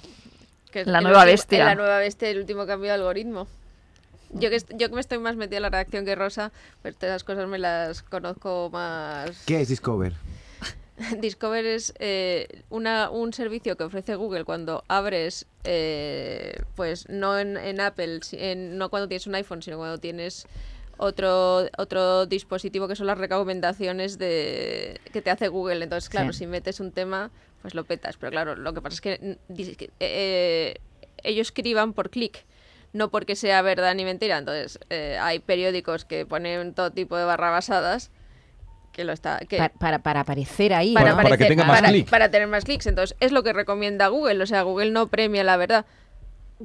que 0.70 0.80
es 0.82 0.86
La 0.86 1.00
nueva 1.00 1.18
último- 1.20 1.32
bestia. 1.32 1.64
La 1.64 1.74
nueva 1.74 1.98
bestia, 1.98 2.28
el 2.28 2.38
último 2.38 2.66
cambio 2.66 2.88
de 2.88 2.94
algoritmo. 2.94 3.46
Yo 4.30 4.50
que, 4.50 4.58
yo 4.76 4.88
que 4.88 4.94
me 4.94 5.00
estoy 5.00 5.18
más 5.18 5.36
metida 5.36 5.56
en 5.58 5.62
la 5.62 5.70
redacción 5.70 6.04
que 6.04 6.14
Rosa, 6.14 6.52
pues 6.82 6.96
todas 6.96 7.10
esas 7.14 7.24
cosas 7.24 7.48
me 7.48 7.58
las 7.58 8.02
conozco 8.02 8.68
más... 8.72 9.44
¿Qué 9.46 9.60
es 9.60 9.68
Discover? 9.68 10.12
Discover 11.20 11.64
es 11.66 11.92
eh, 11.98 12.62
una, 12.70 13.10
un 13.10 13.32
servicio 13.32 13.76
que 13.76 13.84
ofrece 13.84 14.14
Google 14.14 14.44
cuando 14.44 14.84
abres, 14.88 15.46
eh, 15.64 16.54
pues 16.76 17.08
no 17.08 17.38
en, 17.38 17.56
en 17.56 17.80
Apple, 17.80 18.20
en- 18.32 18.78
no 18.78 18.90
cuando 18.90 19.08
tienes 19.08 19.26
un 19.26 19.34
iPhone, 19.34 19.62
sino 19.62 19.76
cuando 19.76 19.98
tienes 19.98 20.46
otro, 20.96 21.66
otro 21.78 22.26
dispositivo 22.26 22.86
que 22.86 22.94
son 22.96 23.08
las 23.08 23.18
recomendaciones 23.18 24.18
de, 24.18 25.00
que 25.12 25.20
te 25.22 25.30
hace 25.30 25.48
Google. 25.48 25.82
Entonces, 25.82 26.08
claro, 26.08 26.32
Sí. 26.32 26.40
si 26.40 26.46
metes 26.46 26.78
un 26.80 26.92
tema, 26.92 27.30
pues 27.62 27.74
lo 27.74 27.84
petas. 27.84 28.16
Pero 28.16 28.30
claro, 28.30 28.54
lo 28.54 28.72
que 28.72 28.80
pasa 28.80 28.94
es 28.94 29.00
que, 29.00 29.38
que, 29.76 29.90
eh, 30.00 30.76
ellos 31.24 31.50
criban 31.52 31.92
por 31.92 32.10
clic. 32.10 32.44
No 32.94 33.10
porque 33.10 33.36
sea 33.36 33.60
verdad 33.60 33.94
ni 33.94 34.04
mentira. 34.06 34.38
Entonces, 34.38 34.78
eh, 34.88 35.18
hay 35.20 35.40
periódicos 35.40 36.06
que 36.06 36.24
ponen 36.24 36.72
todo 36.72 36.90
tipo 36.92 37.18
de 37.18 37.24
barrabasadas 37.26 38.10
que 38.92 39.04
lo 39.04 39.12
está... 39.12 39.40
Que, 39.40 39.58
Pa- 39.58 39.68
para, 39.70 39.98
para 39.98 40.20
aparecer 40.20 40.72
ahí. 40.72 40.94
para, 40.94 41.10
¿no? 41.10 41.16
Para 41.16 41.28
que 41.30 41.34
aparecer- 41.34 41.48
tenga 41.48 41.64
más 41.64 41.80
para- 41.80 41.88
clic. 41.90 42.08
para 42.08 42.30
tener 42.30 42.46
más 42.48 42.64
clics. 42.64 42.86
Entonces, 42.86 43.16
es 43.20 43.32
lo 43.32 43.42
que 43.42 43.52
recomienda 43.52 44.06
Google. 44.08 44.42
O 44.42 44.46
sea, 44.46 44.62
Google 44.62 44.90
no 44.92 45.08
premia 45.08 45.42
la 45.44 45.56
verdad. 45.56 45.84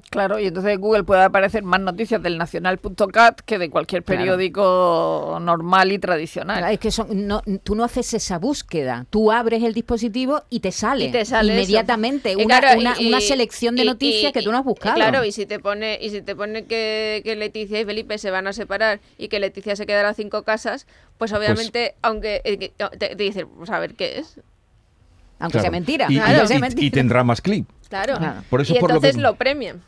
Claro, 0.10 0.40
y 0.40 0.48
entonces 0.48 0.78
Google 0.78 1.04
puede 1.04 1.24
aparecer 1.24 1.64
más 1.64 1.80
noticias 1.82 2.22
del 2.22 2.38
nacional.cat 2.38 3.42
que 3.42 3.58
de 3.58 3.70
cualquier 3.70 4.04
Claro. 4.04 4.20
periódico 4.20 5.40
normal 5.42 5.92
y 5.92 6.00
tradicional. 6.00 6.58
Claro, 6.60 6.74
Es 6.74 6.80
que 6.80 6.92
son, 6.92 7.28
no, 7.28 7.42
tú 7.64 7.76
no 7.76 7.84
haces 7.84 8.14
esa 8.14 8.38
búsqueda. 8.40 9.06
Tú 9.10 9.32
abres 9.32 9.64
el 9.64 9.74
dispositivo 9.74 10.44
y 10.50 10.60
te 10.60 10.72
sale, 10.72 11.06
Y 11.06 11.12
te 11.12 11.26
sale 11.26 11.54
inmediatamente 11.54 12.36
una, 12.36 12.60
claro, 12.60 12.80
una, 12.80 12.96
y- 13.00 13.08
una 13.08 13.20
y- 13.20 13.22
selección 13.22 13.76
de 13.76 13.84
y- 13.84 13.86
noticias 13.86 14.32
que 14.34 14.42
tú 14.42 14.52
no 14.52 14.58
has 14.58 14.66
buscado. 14.66 14.96
claro, 14.96 15.24
y 15.26 15.32
si 15.32 15.46
te 15.46 15.60
pone, 15.60 15.98
y 16.02 16.10
si 16.10 16.22
te 16.22 16.36
pone 16.36 16.66
que, 16.66 17.22
que 17.24 17.36
Leticia 17.36 17.80
y 17.80 17.86
Felipe 17.86 18.18
se 18.18 18.32
van 18.32 18.48
a 18.48 18.54
separar 18.54 19.00
y 19.18 19.28
que 19.28 19.40
Leticia 19.40 19.76
se 19.76 19.86
quedará 19.86 20.14
cinco 20.14 20.44
casas, 20.44 20.88
pues 21.18 21.34
obviamente, 21.34 21.96
aunque 22.02 22.42
eh, 22.44 22.72
te, 22.78 22.98
te 22.98 23.16
dicen, 23.16 23.48
pues 23.58 23.70
a 23.70 23.80
ver 23.80 23.96
qué 23.96 24.20
es. 24.20 24.40
Aunque 25.40 25.54
Claro. 25.54 25.64
sea 25.64 25.72
mentira. 25.72 26.06
Y, 26.10 26.16
y- 26.16 26.20
aunque 26.20 26.48
sea 26.48 26.58
y- 26.58 26.62
mentira. 26.62 26.86
y 26.86 26.92
tendrá 26.92 27.24
más 27.24 27.42
clic. 27.42 27.66
Claro. 27.90 28.18
Claro. 28.18 28.42
Por 28.50 28.62
eso 28.62 28.76
y 28.76 28.80
por 28.80 28.90
lo 28.90 28.96
entonces 28.98 29.16
que- 29.16 29.22
lo 29.22 29.36
premian. 29.36 29.82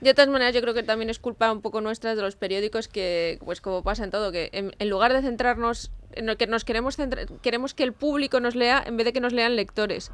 De 0.00 0.12
todas 0.12 0.28
maneras, 0.28 0.54
yo 0.54 0.60
creo 0.60 0.74
que 0.74 0.82
también 0.82 1.08
es 1.08 1.18
culpa 1.18 1.50
un 1.50 1.62
poco 1.62 1.80
nuestra 1.80 2.14
de 2.14 2.20
los 2.20 2.36
periódicos 2.36 2.86
que, 2.86 3.38
pues 3.44 3.62
como 3.62 3.82
pasa 3.82 4.04
en 4.04 4.10
todo, 4.10 4.30
que 4.30 4.50
en, 4.52 4.74
en 4.78 4.90
lugar 4.90 5.12
de 5.14 5.22
centrarnos 5.22 5.90
en 6.12 6.26
lo 6.26 6.36
que 6.36 6.46
nos 6.46 6.64
queremos 6.64 6.96
centrar, 6.96 7.26
queremos 7.40 7.72
que 7.72 7.82
el 7.82 7.92
público 7.94 8.38
nos 8.40 8.54
lea 8.54 8.82
en 8.86 8.96
vez 8.98 9.06
de 9.06 9.12
que 9.14 9.20
nos 9.20 9.32
lean 9.32 9.56
lectores. 9.56 10.10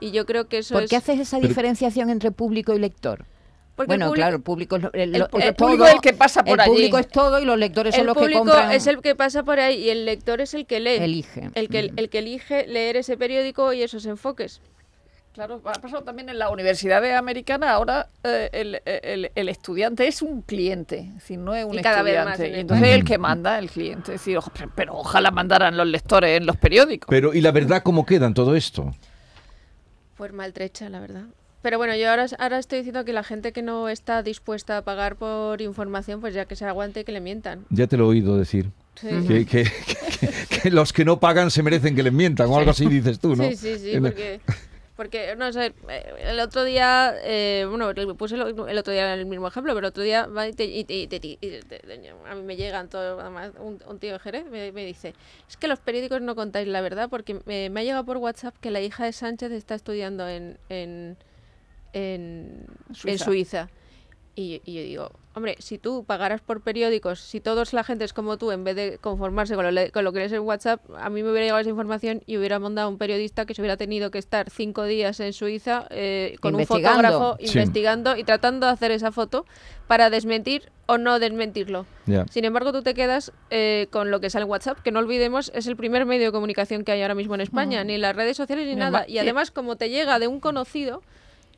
Y 0.00 0.10
yo 0.10 0.26
creo 0.26 0.48
que 0.48 0.58
eso 0.58 0.74
¿Por 0.74 0.82
es... 0.82 0.90
qué 0.90 0.96
haces 0.96 1.20
esa 1.20 1.36
Pero- 1.36 1.48
diferenciación 1.48 2.10
entre 2.10 2.32
público 2.32 2.74
y 2.74 2.80
lector? 2.80 3.24
Porque 3.74 3.92
el 3.94 3.98
bueno, 3.98 4.06
público- 4.08 4.14
claro, 4.22 4.36
el 4.36 4.42
público 4.42 4.76
es, 4.76 4.82
lo- 4.82 4.92
el- 4.92 5.00
el- 5.00 5.14
el 5.16 5.22
es 5.22 5.28
público 5.54 5.56
todo, 5.78 5.86
es 5.86 5.94
el 5.94 6.00
que 6.00 6.12
pasa 6.12 6.44
por 6.44 6.54
el 6.54 6.60
allí. 6.60 6.70
público 6.70 6.98
es 6.98 7.08
todo 7.08 7.40
y 7.40 7.44
los 7.46 7.58
lectores 7.58 7.94
son 7.94 8.00
el 8.02 8.06
los 8.06 8.14
público 8.16 8.44
que 8.44 8.50
compran. 8.50 8.72
es 8.72 8.86
el 8.86 9.00
que 9.00 9.14
pasa 9.14 9.42
por 9.42 9.58
ahí 9.60 9.76
y 9.84 9.90
el 9.90 10.04
lector 10.04 10.40
es 10.42 10.52
el 10.54 10.66
que 10.66 10.78
lee. 10.80 10.96
Elige. 10.96 11.50
El 11.54 11.68
que, 11.68 11.90
el 11.96 12.08
que 12.10 12.18
elige 12.18 12.66
leer 12.66 12.96
ese 12.96 13.16
periódico 13.16 13.72
y 13.72 13.82
esos 13.82 14.04
enfoques. 14.06 14.60
Claro, 15.32 15.62
ha 15.64 15.72
pasado 15.72 16.02
también 16.02 16.28
en 16.28 16.38
las 16.38 16.50
universidades 16.50 17.14
americanas. 17.14 17.70
Ahora 17.70 18.08
eh, 18.22 18.50
el, 18.52 18.82
el- 18.84 19.30
el 19.34 19.48
estudiante 19.48 20.06
es 20.06 20.20
un 20.20 20.42
cliente, 20.42 20.98
es 21.08 21.14
decir, 21.14 21.38
no 21.38 21.54
es 21.54 21.64
un 21.64 21.78
Y 21.78 21.80
cada 21.80 22.02
vez 22.02 22.22
más 22.22 22.32
estudiante. 22.34 22.44
en 22.48 22.50
Y 22.50 22.54
el 22.56 22.60
entonces 22.60 22.84
país. 22.88 22.94
el 22.96 23.04
que 23.06 23.16
manda, 23.16 23.58
el 23.58 23.70
cliente. 23.70 24.14
Es 24.14 24.20
decir, 24.20 24.36
ojo, 24.36 24.50
pero, 24.54 24.70
pero 24.76 24.94
ojalá 24.96 25.30
mandaran 25.30 25.74
los 25.78 25.86
lectores 25.86 26.36
en 26.38 26.44
los 26.44 26.58
periódicos. 26.58 27.06
Pero, 27.08 27.32
¿y 27.32 27.40
la 27.40 27.50
verdad 27.52 27.82
cómo 27.82 28.04
queda 28.04 28.26
en 28.26 28.34
todo 28.34 28.54
esto? 28.54 28.92
Pues 30.18 30.30
maltrecha, 30.34 30.90
la 30.90 31.00
verdad. 31.00 31.24
Pero 31.62 31.78
bueno, 31.78 31.94
yo 31.96 32.10
ahora, 32.10 32.26
ahora 32.38 32.58
estoy 32.58 32.78
diciendo 32.78 33.04
que 33.04 33.12
la 33.12 33.22
gente 33.22 33.52
que 33.52 33.62
no 33.62 33.88
está 33.88 34.22
dispuesta 34.22 34.78
a 34.78 34.82
pagar 34.82 35.16
por 35.16 35.60
información, 35.62 36.20
pues 36.20 36.34
ya 36.34 36.44
que 36.44 36.56
se 36.56 36.64
aguante 36.64 37.00
y 37.00 37.04
que 37.04 37.12
le 37.12 37.20
mientan. 37.20 37.64
Ya 37.70 37.86
te 37.86 37.96
lo 37.96 38.04
he 38.04 38.08
oído 38.08 38.36
decir. 38.36 38.70
Sí. 38.96 39.08
Que, 39.28 39.46
que- 39.46 39.64
que- 39.64 40.58
que 40.62 40.70
los 40.70 40.92
que 40.92 41.04
no 41.04 41.18
pagan 41.20 41.50
se 41.50 41.62
merecen 41.62 41.94
que 41.96 42.02
les 42.02 42.12
mientan 42.12 42.48
o 42.48 42.56
algo 42.58 42.70
así 42.72 42.86
dices 42.86 43.18
tú, 43.18 43.34
¿no? 43.36 43.44
Sí, 43.48 43.56
sí, 43.56 43.78
sí, 43.78 43.98
porque, 44.00 44.40
porque 44.96 45.34
no 45.36 45.52
sé, 45.52 45.72
eh, 45.88 46.12
el 46.24 46.38
otro 46.40 46.62
día, 46.64 47.14
eh, 47.24 47.66
bueno, 47.68 47.92
puse 48.16 48.34
el 48.36 48.42
otro 48.78 48.92
día 48.92 49.14
el 49.14 49.26
mismo 49.26 49.48
ejemplo, 49.48 49.72
pero 49.74 49.86
el 49.86 49.90
otro 49.90 50.02
día 50.02 50.26
va 50.26 50.46
y 50.46 50.52
te- 50.52 50.64
y 50.64 50.84
te- 50.84 50.94
y 50.94 51.06
te- 51.06 51.40
y 51.40 51.60
a 52.28 52.34
mí 52.34 52.42
me 52.42 52.56
llegan 52.56 52.88
todo, 52.88 53.18
además, 53.20 53.52
un, 53.58 53.80
un 53.88 53.98
tío 53.98 54.12
de 54.12 54.18
Jerez 54.18 54.44
me, 54.50 54.70
me 54.72 54.84
dice, 54.84 55.14
es 55.48 55.56
que 55.56 55.66
los 55.68 55.78
periódicos 55.80 56.20
no 56.20 56.34
contáis 56.36 56.68
la 56.68 56.80
verdad 56.82 57.08
porque 57.08 57.40
me, 57.46 57.70
me 57.70 57.80
ha 57.80 57.84
llegado 57.84 58.04
por 58.04 58.18
WhatsApp 58.18 58.54
que 58.60 58.70
la 58.70 58.80
hija 58.80 59.04
de 59.04 59.12
Sánchez 59.12 59.50
está 59.52 59.74
estudiando 59.74 60.28
en, 60.28 60.58
en, 60.68 61.16
en, 61.92 62.66
en 63.04 63.18
Suiza. 63.18 63.68
Y, 64.34 64.62
y 64.64 64.72
yo 64.72 64.80
digo, 64.82 65.10
hombre, 65.34 65.56
si 65.58 65.76
tú 65.76 66.04
pagaras 66.04 66.40
por 66.40 66.62
periódicos, 66.62 67.20
si 67.20 67.38
todos 67.40 67.74
la 67.74 67.84
gente 67.84 68.06
es 68.06 68.14
como 68.14 68.38
tú, 68.38 68.50
en 68.50 68.64
vez 68.64 68.74
de 68.76 68.96
conformarse 68.98 69.54
con 69.56 69.64
lo, 69.66 69.70
le- 69.70 69.90
con 69.90 70.04
lo 70.04 70.12
que 70.14 70.20
lees 70.20 70.32
en 70.32 70.40
WhatsApp, 70.40 70.80
a 70.98 71.10
mí 71.10 71.22
me 71.22 71.28
hubiera 71.30 71.44
llegado 71.44 71.60
esa 71.60 71.68
información 71.68 72.22
y 72.24 72.38
hubiera 72.38 72.58
mandado 72.58 72.88
un 72.88 72.96
periodista 72.96 73.44
que 73.44 73.52
se 73.52 73.60
hubiera 73.60 73.76
tenido 73.76 74.10
que 74.10 74.16
estar 74.16 74.48
cinco 74.48 74.84
días 74.84 75.20
en 75.20 75.34
Suiza 75.34 75.86
eh, 75.90 76.36
con 76.40 76.54
un 76.54 76.60
fotógrafo 76.66 77.36
Sí. 77.40 77.58
investigando 77.58 78.16
y 78.16 78.24
tratando 78.24 78.66
de 78.68 78.72
hacer 78.72 78.90
esa 78.90 79.12
foto 79.12 79.44
para 79.86 80.08
desmentir 80.08 80.72
o 80.86 80.96
no 80.96 81.18
desmentirlo. 81.18 81.84
Sin 82.30 82.46
embargo, 82.46 82.72
tú 82.72 82.82
te 82.82 82.94
quedas 82.94 83.32
eh, 83.50 83.88
con 83.90 84.10
lo 84.10 84.18
que 84.20 84.30
sale 84.30 84.44
en 84.44 84.50
WhatsApp, 84.50 84.78
que 84.80 84.92
no 84.92 85.00
olvidemos 85.00 85.52
es 85.54 85.66
el 85.66 85.76
primer 85.76 86.06
medio 86.06 86.28
de 86.28 86.32
comunicación 86.32 86.84
que 86.84 86.92
hay 86.92 87.02
ahora 87.02 87.14
mismo 87.14 87.34
en 87.34 87.42
España, 87.42 87.84
ni 87.84 87.98
las 87.98 88.16
redes 88.16 88.38
sociales 88.38 88.66
ni 88.66 88.76
nada. 88.76 89.04
Y 89.06 89.18
además, 89.18 89.50
como 89.50 89.76
te 89.76 89.90
llega 89.90 90.18
de 90.18 90.26
un 90.26 90.40
conocido, 90.40 91.02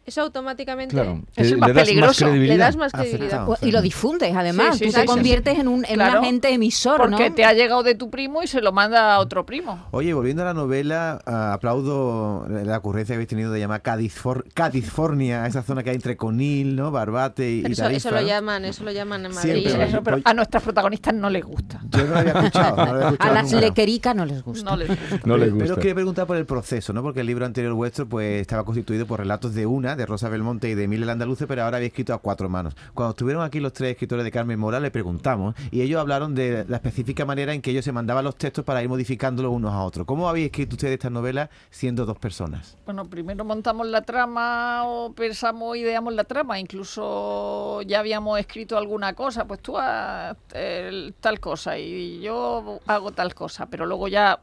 eso 0.07 0.23
automáticamente 0.23 0.95
Claro, 0.95 1.23
Es 1.37 1.57
más 1.57 1.69
le 1.69 1.75
das 1.75 1.77
más 1.77 1.87
peligroso. 1.87 2.27
Le 2.35 2.57
das 2.57 2.77
más 2.77 2.93
credibilidad. 2.93 3.43
Aceptado. 3.45 3.69
Y 3.69 3.73
lo 3.73 3.83
difundes, 3.83 4.35
además. 4.37 4.77
Sí, 4.79 4.85
Tú 4.87 4.91
sí, 4.91 4.95
te 4.97 5.01
sí, 5.03 5.07
sí. 5.07 5.15
conviertes 5.15 5.59
en 5.59 5.69
un, 5.69 5.85
en 5.87 5.95
Claro, 5.95 6.19
un 6.21 6.25
agente 6.25 6.53
emisor, 6.53 6.97
Porque 7.01 7.31
¿no? 7.31 7.35
te 7.35 7.45
ha 7.45 7.53
llegado 7.53 7.83
de 7.83 7.95
tu 7.95 8.11
primo 8.11 8.43
y 8.43 8.47
se 8.47 8.61
lo 8.61 8.73
manda 8.73 9.15
a 9.15 9.19
otro 9.21 9.47
primo. 9.47 9.87
Oye, 9.93 10.13
volviendo 10.15 10.43
a 10.43 10.47
la 10.47 10.55
novela, 10.55 11.21
aplaudo 11.25 12.47
la 12.49 12.79
ocurrencia 12.79 13.13
que 13.13 13.17
habéis 13.17 13.29
tenido 13.29 13.51
de 13.53 13.61
llamar 13.61 13.83
Cadizfor- 13.83 14.45
California, 14.55 15.47
esa 15.47 15.63
zona 15.63 15.83
que 15.83 15.91
hay 15.91 15.97
entre 15.97 16.17
Conil, 16.17 16.77
¿no? 16.77 16.91
Barbate 16.91 17.51
y, 17.51 17.59
eso, 17.65 17.83
Tarifa, 17.83 17.97
eso 17.97 18.11
lo 18.11 18.21
llaman, 18.21 18.65
eso 18.65 18.85
lo 18.85 18.93
llaman 18.93 19.25
en 19.27 19.33
Madrid. 19.35 19.67
Eso, 19.67 20.03
pero 20.03 20.17
Oye. 20.17 20.23
a 20.27 20.35
nuestras 20.35 20.63
protagonistas 20.63 21.15
no 21.15 21.31
les 21.31 21.45
gusta. 21.45 21.81
Yo 21.91 22.05
no 22.05 22.13
lo 22.15 22.19
había 22.19 22.33
escuchado. 22.33 22.77
no 22.77 22.85
lo 22.85 22.91
había 22.93 23.07
A 23.07 23.11
escuchado 23.11 23.35
las 23.35 23.45
nunca. 23.53 23.61
lequericas 23.67 24.17
no 24.17 24.27
les 24.27 24.43
gusta. 24.43 24.71
No 24.71 24.77
les 24.77 24.89
gusta. 24.89 25.21
No 25.25 25.37
les 25.37 25.49
Pero-. 25.53 25.59
Pero 25.65 25.77
quería 25.77 25.95
preguntar 25.95 26.27
por 26.27 26.37
el 26.37 26.47
proceso, 26.47 26.93
¿no? 26.93 27.03
Porque 27.03 27.21
el 27.21 27.27
libro 27.27 27.47
anterior 27.47 27.73
vuestro 27.75 28.07
pues 28.09 28.41
estaba 28.41 28.65
constituido 28.65 29.07
por 29.07 29.21
relatos 29.21 29.55
de 29.55 29.67
una, 29.67 29.94
de 29.97 30.07
Rosa 30.07 30.29
Belmonte 30.29 30.69
y 30.69 30.75
de 30.75 30.85
Emilia 30.85 31.11
Andaluce, 31.13 31.47
pero 31.47 31.63
ahora 31.65 31.77
había 31.79 31.89
escrito 31.89 32.15
a 32.15 32.19
cuatro 32.19 32.49
manos. 32.49 32.75
Cuando 32.95 33.11
estuvieron 33.11 33.43
aquí 33.43 33.61
los 33.61 33.73
tres 33.73 33.93
escritores 33.93 34.25
de 34.25 34.31
Carmen 34.31 34.59
Mora, 34.59 34.81
le 34.81 34.91
preguntamos 34.91 35.55
y 35.71 35.83
ellos 35.83 36.01
hablaron 36.01 36.35
de 36.35 36.65
la 36.69 36.77
específica 36.77 37.25
manera 37.25 37.53
en 37.55 37.63
que 37.63 37.71
ellos 37.71 37.85
se 37.85 37.93
mandaban 37.93 38.25
los 38.25 38.37
textos 38.37 38.65
para 38.65 38.83
ir 38.83 38.89
modificándolos 38.89 39.53
unos 39.53 39.73
a 39.73 39.83
otros. 39.83 40.07
¿Cómo 40.07 40.29
habéis 40.29 40.47
escrito 40.47 40.75
ustedes 40.77 40.95
esta 40.95 41.11
novela 41.11 41.51
siendo 41.71 42.07
dos 42.07 42.19
personas? 42.19 42.77
Bueno, 42.85 43.05
primero 43.05 43.45
montamos 43.45 43.87
la 43.87 44.03
trama 44.03 44.85
o 44.87 45.13
pensamos, 45.13 45.77
ideamos 45.77 46.15
la 46.15 46.25
trama, 46.25 46.59
incluso 46.59 47.83
ya 47.83 48.01
habíamos 48.01 48.39
escrito 48.39 48.77
alguna 48.79 49.15
cosa, 49.15 49.47
pues 49.47 49.61
tú 49.61 49.77
haz 49.79 50.37
el- 50.53 51.15
tal 51.21 51.41
cosa 51.41 51.79
y 51.79 52.21
yo 52.21 52.81
hago 52.87 53.11
tal 53.13 53.35
cosa, 53.35 53.67
pero 53.67 53.87
luego 53.87 54.09
ya 54.09 54.41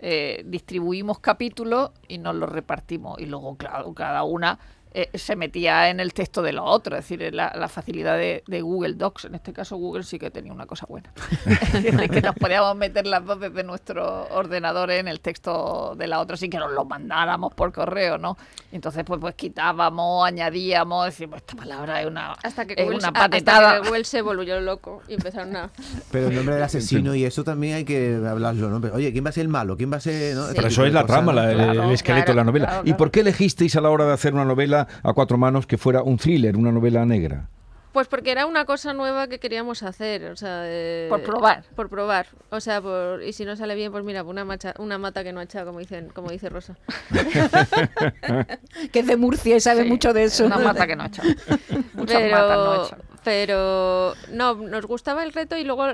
eh, 0.00 0.44
distribuimos 0.46 1.18
capítulos 1.18 1.90
y 2.06 2.18
nos 2.18 2.34
los 2.36 2.48
repartimos 2.48 3.18
y 3.18 3.26
luego, 3.26 3.56
claro, 3.56 3.92
cada 3.94 4.22
una 4.22 4.58
eh, 4.94 5.10
se 5.18 5.36
metía 5.36 5.90
en 5.90 6.00
el 6.00 6.12
texto 6.12 6.42
de 6.42 6.52
la 6.52 6.62
otra, 6.62 6.98
es 6.98 7.08
decir, 7.08 7.34
la, 7.34 7.52
la 7.56 7.68
facilidad 7.68 8.16
de, 8.16 8.42
de 8.46 8.60
Google 8.62 8.94
Docs. 8.94 9.26
En 9.26 9.34
este 9.34 9.52
caso, 9.52 9.76
Google 9.76 10.02
sí 10.04 10.18
que 10.18 10.30
tenía 10.30 10.52
una 10.52 10.66
cosa 10.66 10.86
buena. 10.88 11.10
Es 11.46 11.82
decir, 11.84 12.10
que 12.10 12.20
nos 12.22 12.34
podíamos 12.34 12.76
meter 12.76 13.06
las 13.06 13.24
dos 13.24 13.40
desde 13.40 13.62
nuestro 13.64 14.26
ordenador 14.30 14.90
en 14.90 15.08
el 15.08 15.20
texto 15.20 15.94
de 15.96 16.06
la 16.06 16.20
otra 16.20 16.36
sin 16.36 16.50
que 16.50 16.58
nos 16.58 16.72
lo 16.72 16.84
mandáramos 16.84 17.54
por 17.54 17.72
correo, 17.72 18.18
¿no? 18.18 18.36
Y 18.72 18.76
entonces, 18.76 19.04
pues, 19.04 19.20
pues 19.20 19.34
quitábamos, 19.34 20.26
añadíamos, 20.26 21.06
decimos, 21.06 21.36
esta 21.38 21.56
palabra 21.56 22.00
es 22.00 22.06
una, 22.06 22.32
Hasta 22.42 22.66
que, 22.66 22.74
es 22.74 22.84
Google, 22.84 22.96
una 22.98 23.00
se- 23.00 23.06
hasta 23.08 23.20
patetada. 23.20 23.80
que 23.80 23.88
Google 23.88 24.04
se 24.04 24.22
volvió 24.22 24.60
loco 24.60 25.02
y 25.08 25.14
empezaron 25.14 25.56
a... 25.56 25.70
Pero 26.10 26.28
el 26.28 26.34
nombre 26.36 26.54
del 26.54 26.64
asesino 26.64 27.14
y 27.14 27.24
eso 27.24 27.44
también 27.44 27.74
hay 27.76 27.84
que 27.84 28.18
hablarlo, 28.28 28.68
¿no? 28.70 28.80
Pero, 28.80 28.94
oye, 28.94 29.12
¿quién 29.12 29.24
va 29.24 29.30
a 29.30 29.32
ser 29.32 29.42
el 29.42 29.48
malo? 29.48 29.76
¿Quién 29.76 29.92
va 29.92 29.96
a 29.96 30.00
ser...? 30.00 30.34
¿no? 30.34 30.42
Sí. 30.42 30.48
Este 30.50 30.56
Pero 30.56 30.68
eso 30.68 30.84
es 30.86 30.92
la 30.92 31.04
trama, 31.06 31.32
¿no? 31.32 31.40
la- 31.40 31.50
el- 31.52 31.58
Claro, 31.58 31.82
el 31.84 31.90
esqueleto 31.92 32.32
de 32.32 32.36
la 32.36 32.44
novela. 32.44 32.66
claro, 32.68 32.82
¿Y 32.84 32.92
por 32.94 33.10
qué 33.10 33.20
elegisteis 33.20 33.74
a 33.76 33.80
la 33.80 33.90
hora 33.90 34.06
de 34.06 34.12
hacer 34.12 34.32
una 34.34 34.44
novela 34.44 34.77
a 35.02 35.12
cuatro 35.14 35.38
manos 35.38 35.66
que 35.66 35.78
fuera 35.78 36.02
un 36.02 36.18
thriller, 36.18 36.56
una 36.56 36.70
novela 36.70 37.04
negra? 37.04 37.48
Pues 37.90 38.06
porque 38.06 38.30
era 38.30 38.44
una 38.46 38.66
cosa 38.66 38.92
nueva 38.92 39.28
que 39.28 39.38
queríamos 39.40 39.82
hacer, 39.82 40.26
o 40.30 40.36
sea... 40.36 40.60
eh, 40.66 41.06
Por 41.08 41.22
probar. 41.22 41.64
Por 41.74 41.88
probar, 41.88 42.26
o 42.50 42.60
sea, 42.60 42.80
por, 42.82 43.22
y 43.22 43.32
si 43.32 43.44
no 43.46 43.56
sale 43.56 43.74
bien, 43.74 43.90
pues 43.90 44.04
mira, 44.04 44.22
una, 44.22 44.44
macha, 44.44 44.74
una 44.78 44.98
mata 44.98 45.24
que 45.24 45.32
no 45.32 45.40
ha 45.40 45.44
echado, 45.44 45.66
como, 45.66 45.78
dicen, 45.80 46.10
como 46.14 46.30
dice 46.30 46.48
Rosa. 46.50 46.76
Que 48.92 49.00
es 49.00 49.06
de 49.06 49.16
Murcia 49.16 49.56
y 49.56 49.60
sabe 49.60 49.82
Sí, 49.84 49.88
mucho 49.88 50.12
de 50.12 50.24
eso. 50.24 50.44
Una 50.46 50.58
mata 50.58 50.86
que 50.86 50.96
no 50.96 51.04
ha 51.04 51.06
echado. 51.06 51.28
Muchas 51.94 52.20
pero, 52.20 52.36
matas 52.36 52.56
no 52.58 52.70
ha 52.72 52.86
echado. 52.86 53.02
Pero 53.28 54.14
no, 54.32 54.54
nos 54.54 54.86
gustaba 54.86 55.22
el 55.22 55.34
reto 55.34 55.54
y 55.58 55.62
luego, 55.64 55.84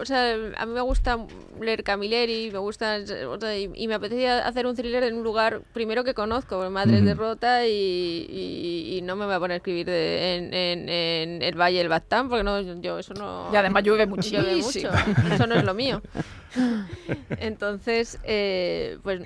o 0.00 0.04
sea, 0.06 0.32
a 0.56 0.64
mí 0.64 0.72
me 0.72 0.80
gusta 0.80 1.18
leer 1.60 1.84
Camilleri, 1.84 2.50
me 2.50 2.56
gusta, 2.60 2.96
o 3.28 3.38
sea, 3.38 3.58
y, 3.58 3.70
y 3.74 3.88
me 3.88 3.94
apetecía 3.94 4.46
hacer 4.46 4.66
un 4.66 4.74
thriller 4.74 5.02
en 5.02 5.16
un 5.16 5.22
lugar 5.22 5.60
primero 5.74 6.02
que 6.02 6.14
conozco, 6.14 6.70
Madres 6.70 7.00
Ujú. 7.00 7.08
de 7.08 7.14
Rota 7.14 7.66
y, 7.66 7.70
y- 7.70 8.96
y 8.96 9.02
no 9.02 9.16
me 9.16 9.26
voy 9.26 9.34
a 9.34 9.38
poner 9.38 9.52
a 9.52 9.56
escribir 9.58 9.84
de- 9.84 10.36
en, 10.36 10.54
en- 10.54 10.88
en 10.88 11.42
el 11.42 11.60
Valle 11.60 11.76
del 11.76 11.88
Bastán 11.90 12.30
porque 12.30 12.42
no, 12.42 12.58
yo 12.80 12.98
eso 12.98 13.12
no... 13.12 13.50
Y 13.52 13.56
además 13.56 13.82
llueve 13.84 14.06
llueve 14.06 14.56
muchísimo. 14.56 14.90
mucho, 14.92 15.34
eso 15.34 15.46
no 15.46 15.54
es 15.56 15.64
lo 15.64 15.74
mío. 15.74 16.00
Entonces, 17.38 18.18
eh, 18.24 18.98
pues, 19.02 19.20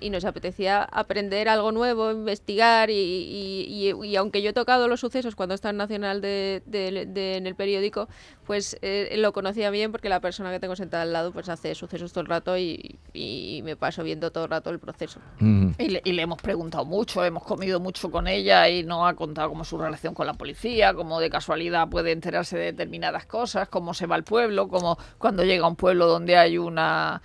y 0.00 0.10
nos 0.10 0.24
apetecía 0.24 0.82
aprender 0.82 1.48
algo 1.48 1.72
nuevo, 1.72 2.10
investigar, 2.10 2.90
y, 2.90 2.94
y- 2.94 3.90
y- 3.90 4.06
y 4.06 4.16
aunque 4.16 4.42
yo 4.42 4.50
he 4.50 4.52
tocado 4.52 4.88
los 4.88 5.00
sucesos 5.00 5.34
cuando 5.34 5.54
está 5.54 5.70
en 5.70 5.76
Nacional 5.76 6.20
de 6.20 6.62
de- 6.66 7.06
de- 7.06 7.36
en 7.36 7.46
el 7.46 7.54
periódico, 7.54 8.08
pues 8.46 8.76
eh, 8.82 9.14
lo 9.18 9.32
conocía 9.32 9.70
bien 9.70 9.92
porque 9.92 10.08
la 10.08 10.20
persona 10.20 10.50
que 10.50 10.60
tengo 10.60 10.76
sentada 10.76 11.04
al 11.04 11.12
lado 11.12 11.32
pues 11.32 11.48
hace 11.48 11.74
sucesos 11.74 12.12
todo 12.12 12.22
el 12.22 12.26
rato 12.28 12.58
y, 12.58 12.98
y 13.12 13.60
me 13.64 13.76
paso 13.76 14.02
viendo 14.02 14.30
todo 14.30 14.44
el 14.44 14.50
rato 14.50 14.70
el 14.70 14.78
proceso. 14.78 15.20
Mm. 15.38 15.70
Y 15.78 15.88
le, 15.88 16.02
y 16.04 16.12
le 16.12 16.22
hemos 16.22 16.40
preguntado 16.40 16.84
mucho, 16.84 17.24
hemos 17.24 17.44
comido 17.44 17.80
mucho 17.80 18.10
con 18.10 18.26
ella 18.26 18.68
y 18.68 18.82
nos 18.82 19.08
ha 19.08 19.14
contado 19.14 19.48
cómo 19.48 19.64
su 19.64 19.78
relación 19.78 20.14
con 20.14 20.26
la 20.26 20.34
policía, 20.34 20.94
cómo 20.94 21.20
de 21.20 21.30
casualidad 21.30 21.88
puede 21.88 22.12
enterarse 22.12 22.58
de 22.58 22.64
determinadas 22.66 23.26
cosas, 23.26 23.68
cómo 23.68 23.94
se 23.94 24.06
va 24.06 24.16
al 24.16 24.24
pueblo, 24.24 24.68
cómo 24.68 24.98
cuando 25.18 25.44
llega 25.44 25.64
a 25.64 25.68
un 25.68 25.76
pueblo 25.76 26.06
donde 26.06 26.36
hay 26.36 26.58
una 26.58 27.22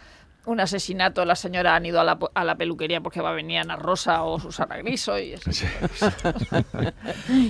un 0.47 0.59
asesinato, 0.59 1.23
las 1.25 1.39
señoras 1.39 1.73
han 1.77 1.85
ido 1.85 1.99
a 1.99 2.03
la, 2.03 2.17
po- 2.17 2.31
a 2.33 2.43
la 2.43 2.55
peluquería 2.55 3.01
porque 3.01 3.21
va 3.21 3.29
a 3.29 3.33
venir 3.33 3.59
Ana 3.59 3.75
Rosa 3.75 4.23
o 4.23 4.39
Susana 4.39 4.77
Griso 4.77 5.19
y 5.19 5.33
eso. 5.33 5.51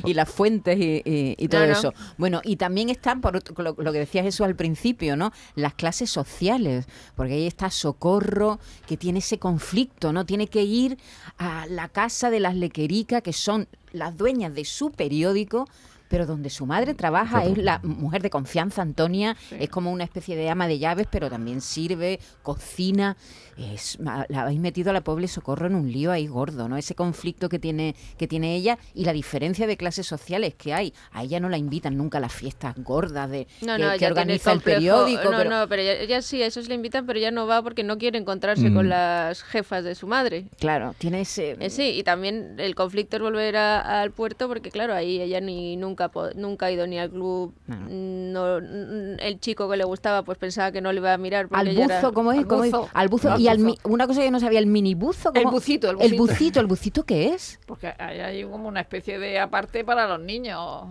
y 0.06 0.14
las 0.14 0.30
fuentes 0.30 0.78
y, 0.80 1.02
y- 1.06 1.36
y 1.38 1.48
todo 1.48 1.62
No, 1.62 1.68
no. 1.68 1.74
eso. 1.74 1.94
Bueno, 2.18 2.42
y 2.44 2.56
también 2.58 2.90
están, 2.90 3.22
por 3.22 3.36
otro- 3.38 3.56
lo, 3.64 3.76
lo 3.78 3.92
que 3.94 4.00
decía 4.00 4.24
Jesús 4.24 4.46
al 4.46 4.56
principio, 4.56 5.16
¿no? 5.16 5.32
Las 5.56 5.74
clases 5.74 6.10
sociales, 6.10 6.88
porque 7.16 7.34
ahí 7.34 7.48
está 7.48 7.70
Socorro, 7.70 8.60
que 8.88 8.98
tiene 8.98 9.20
ese 9.20 9.40
conflicto, 9.40 10.14
¿no? 10.14 10.26
Tiene 10.26 10.48
que 10.48 10.64
ir 10.64 10.98
a 11.38 11.66
la 11.70 11.90
casa 11.90 12.30
de 12.30 12.40
las 12.40 12.56
Lequerica, 12.56 13.22
que 13.22 13.34
son 13.34 13.68
las 13.92 14.18
dueñas 14.18 14.54
de 14.54 14.66
su 14.66 14.92
periódico, 14.92 15.68
pero 16.10 16.26
donde 16.26 16.50
su 16.50 16.66
madre 16.66 16.94
trabaja 16.94 17.44
es 17.44 17.58
la 17.58 17.80
mujer 17.84 18.22
de 18.22 18.30
confianza, 18.30 18.82
Antonia, 18.82 19.36
es 19.52 19.70
como 19.70 19.92
una 19.92 20.04
especie 20.04 20.36
de 20.36 20.50
ama 20.50 20.68
de 20.68 20.80
llaves, 20.80 21.08
pero 21.10 21.30
también 21.30 21.62
sirve, 21.62 22.20
cocina. 22.44 23.18
Es, 23.58 23.98
la 24.00 24.42
habéis 24.44 24.60
metido 24.60 24.92
a 24.92 24.94
la 24.94 25.02
pobre 25.02 25.28
Socorro 25.28 25.66
en 25.66 25.74
un 25.74 25.92
lío 25.92 26.12
ahí 26.12 26.28
gordo, 26.28 26.70
¿no? 26.70 26.78
Ese 26.78 26.94
conflicto 26.94 27.50
que 27.50 27.58
tiene, 27.58 27.96
que 28.18 28.28
tiene 28.28 28.56
ella 28.56 28.78
y 28.94 29.04
la 29.06 29.14
diferencia 29.14 29.66
de 29.66 29.78
clases 29.78 30.06
sociales 30.06 30.54
que 30.54 30.74
hay. 30.76 30.94
A 31.12 31.24
ella 31.24 31.40
no 31.40 31.50
la 31.50 31.58
invitan 31.58 31.98
nunca 31.98 32.20
a 32.20 32.22
las 32.22 32.34
fiestas 32.34 32.76
gordas 32.78 33.30
de 33.32 33.48
No, 33.62 33.76
que, 33.78 33.84
no, 33.84 33.98
que 33.98 34.06
organiza 34.06 34.52
el 34.52 34.62
periódico. 34.62 35.32
No, 35.32 35.38
pero- 35.38 35.50
no, 35.50 35.68
pero 35.68 35.82
ella, 35.82 35.94
ella 35.94 36.22
sí, 36.22 36.44
a 36.44 36.46
esos 36.46 36.68
le 36.68 36.76
invitan, 36.76 37.08
pero 37.08 37.18
ella 37.18 37.32
no 37.32 37.48
va 37.48 37.64
porque 37.64 37.84
no 37.84 37.98
quiere 37.98 38.20
encontrarse 38.20 38.70
Mm. 38.70 38.76
con 38.76 38.90
las 38.90 39.42
jefas 39.42 39.84
de 39.84 39.96
su 39.96 40.06
madre. 40.06 40.46
Claro, 40.60 40.94
tiene 41.00 41.22
ese... 41.22 41.58
Eh, 41.60 41.72
sí, 41.72 41.94
y 41.98 42.04
también 42.04 42.58
el 42.60 42.76
conflicto 42.76 43.16
es 43.18 43.24
volver 43.24 43.58
a- 43.58 44.02
al 44.04 44.12
puerto 44.12 44.48
porque 44.48 44.70
claro, 44.70 44.94
ahí 44.94 45.20
ella 45.20 45.42
ni 45.42 45.78
nunca 45.78 45.97
nunca 46.36 46.68
ha 46.68 46.72
ido 46.72 46.86
ni 46.88 47.00
al 47.00 47.10
club. 47.10 47.54
No. 47.68 47.78
No, 47.90 48.58
n- 48.58 49.18
el 49.20 49.40
chico 49.40 49.70
que 49.70 49.78
le 49.78 49.84
gustaba 49.84 50.24
pues 50.24 50.38
pensaba 50.38 50.72
que 50.72 50.82
no 50.82 50.92
le 50.92 51.00
iba 51.00 51.14
a 51.14 51.18
mirar 51.18 51.48
Al 51.52 51.68
era- 51.68 51.96
buzo, 51.96 52.14
¿cómo 52.14 52.32
es? 52.32 52.40
al 52.40 52.48
¿Cómo 52.48 52.64
es? 52.64 52.72
buzo. 52.72 52.90
Al 52.94 53.08
buzo. 53.08 53.38
Y 53.38 53.48
al 53.48 53.58
buzo. 53.58 53.68
mi- 53.70 53.78
una 53.92 54.08
cosa 54.08 54.22
que 54.22 54.32
no 54.32 54.40
sabía, 54.40 54.60
el 54.60 54.68
minibuzo. 54.68 55.32
El 55.34 55.46
bucito, 55.46 55.90
el 55.90 56.02
El 56.02 56.18
bucito. 56.18 56.60
¿el 56.60 56.68
bucito 56.68 57.04
qué 57.04 57.30
es? 57.30 57.60
Porque 57.66 57.94
hay, 57.98 58.20
hay 58.20 58.44
como 58.44 58.68
una 58.68 58.82
especie 58.82 59.20
de 59.20 59.40
aparte 59.40 59.84
para 59.84 60.08
los 60.08 60.20
niños. 60.20 60.86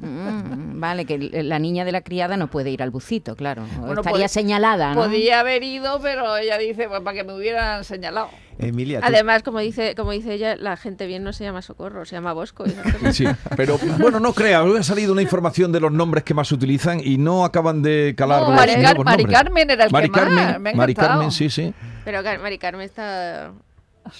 Mm, 0.00 0.80
vale, 0.80 1.04
que 1.04 1.18
la 1.42 1.58
niña 1.58 1.84
de 1.84 1.92
la 1.92 2.00
criada 2.02 2.36
no 2.36 2.48
puede 2.48 2.70
ir 2.70 2.82
al 2.82 2.90
bucito, 2.90 3.36
claro. 3.36 3.64
Bueno, 3.78 4.00
Estaría 4.00 4.26
pod- 4.26 4.28
señalada, 4.30 4.94
¿no? 4.94 5.02
Podía 5.02 5.40
haber 5.40 5.62
ido, 5.62 6.00
pero 6.00 6.36
ella 6.36 6.58
dice, 6.58 6.88
pues 6.88 7.00
para 7.00 7.16
que 7.16 7.24
me 7.24 7.34
hubieran 7.34 7.84
señalado. 7.84 8.28
Emilia, 8.60 9.00
tú- 9.00 9.06
Además, 9.06 9.42
como 9.42 9.58
dice, 9.60 9.94
como 9.94 10.12
dice 10.12 10.34
ella, 10.34 10.56
la 10.56 10.76
gente 10.76 11.06
bien 11.06 11.22
no 11.24 11.32
se 11.32 11.44
llama 11.44 11.62
Socorro, 11.62 12.04
se 12.04 12.14
llama 12.16 12.32
Bosco. 12.32 12.64
y. 12.66 13.12
Sí, 13.12 13.24
pero 13.56 13.78
bueno, 13.98 14.20
no 14.20 14.32
crea, 14.32 14.62
hoy 14.62 14.78
ha 14.78 14.82
salido 14.82 15.12
una 15.12 15.22
información 15.22 15.72
de 15.72 15.80
los 15.80 15.90
nombres 15.92 16.24
que 16.24 16.34
más 16.34 16.48
se 16.48 16.54
utilizan 16.54 17.00
y 17.02 17.18
no 17.18 17.44
acaban 17.44 17.82
de 17.82 18.14
calar 18.16 18.42
No, 18.42 18.48
los 18.48 18.56
Mari 18.56 18.74
Car- 18.82 19.04
Mari. 19.04 19.24
Carmen 19.24 19.70
era 19.70 19.84
el 19.84 19.88
que 19.88 19.92
Mari 19.92 20.08
más, 20.10 20.20
Carmen, 20.20 20.62
me 20.62 20.70
ha 20.70 20.74
Mari. 20.74 20.94
Carmen, 20.94 21.30
sí, 21.30 21.48
sí. 21.50 21.72
Pero 22.04 22.22
Car- 22.22 22.38
Mari 22.40 22.58
Carmen 22.58 22.84
está... 22.86 23.52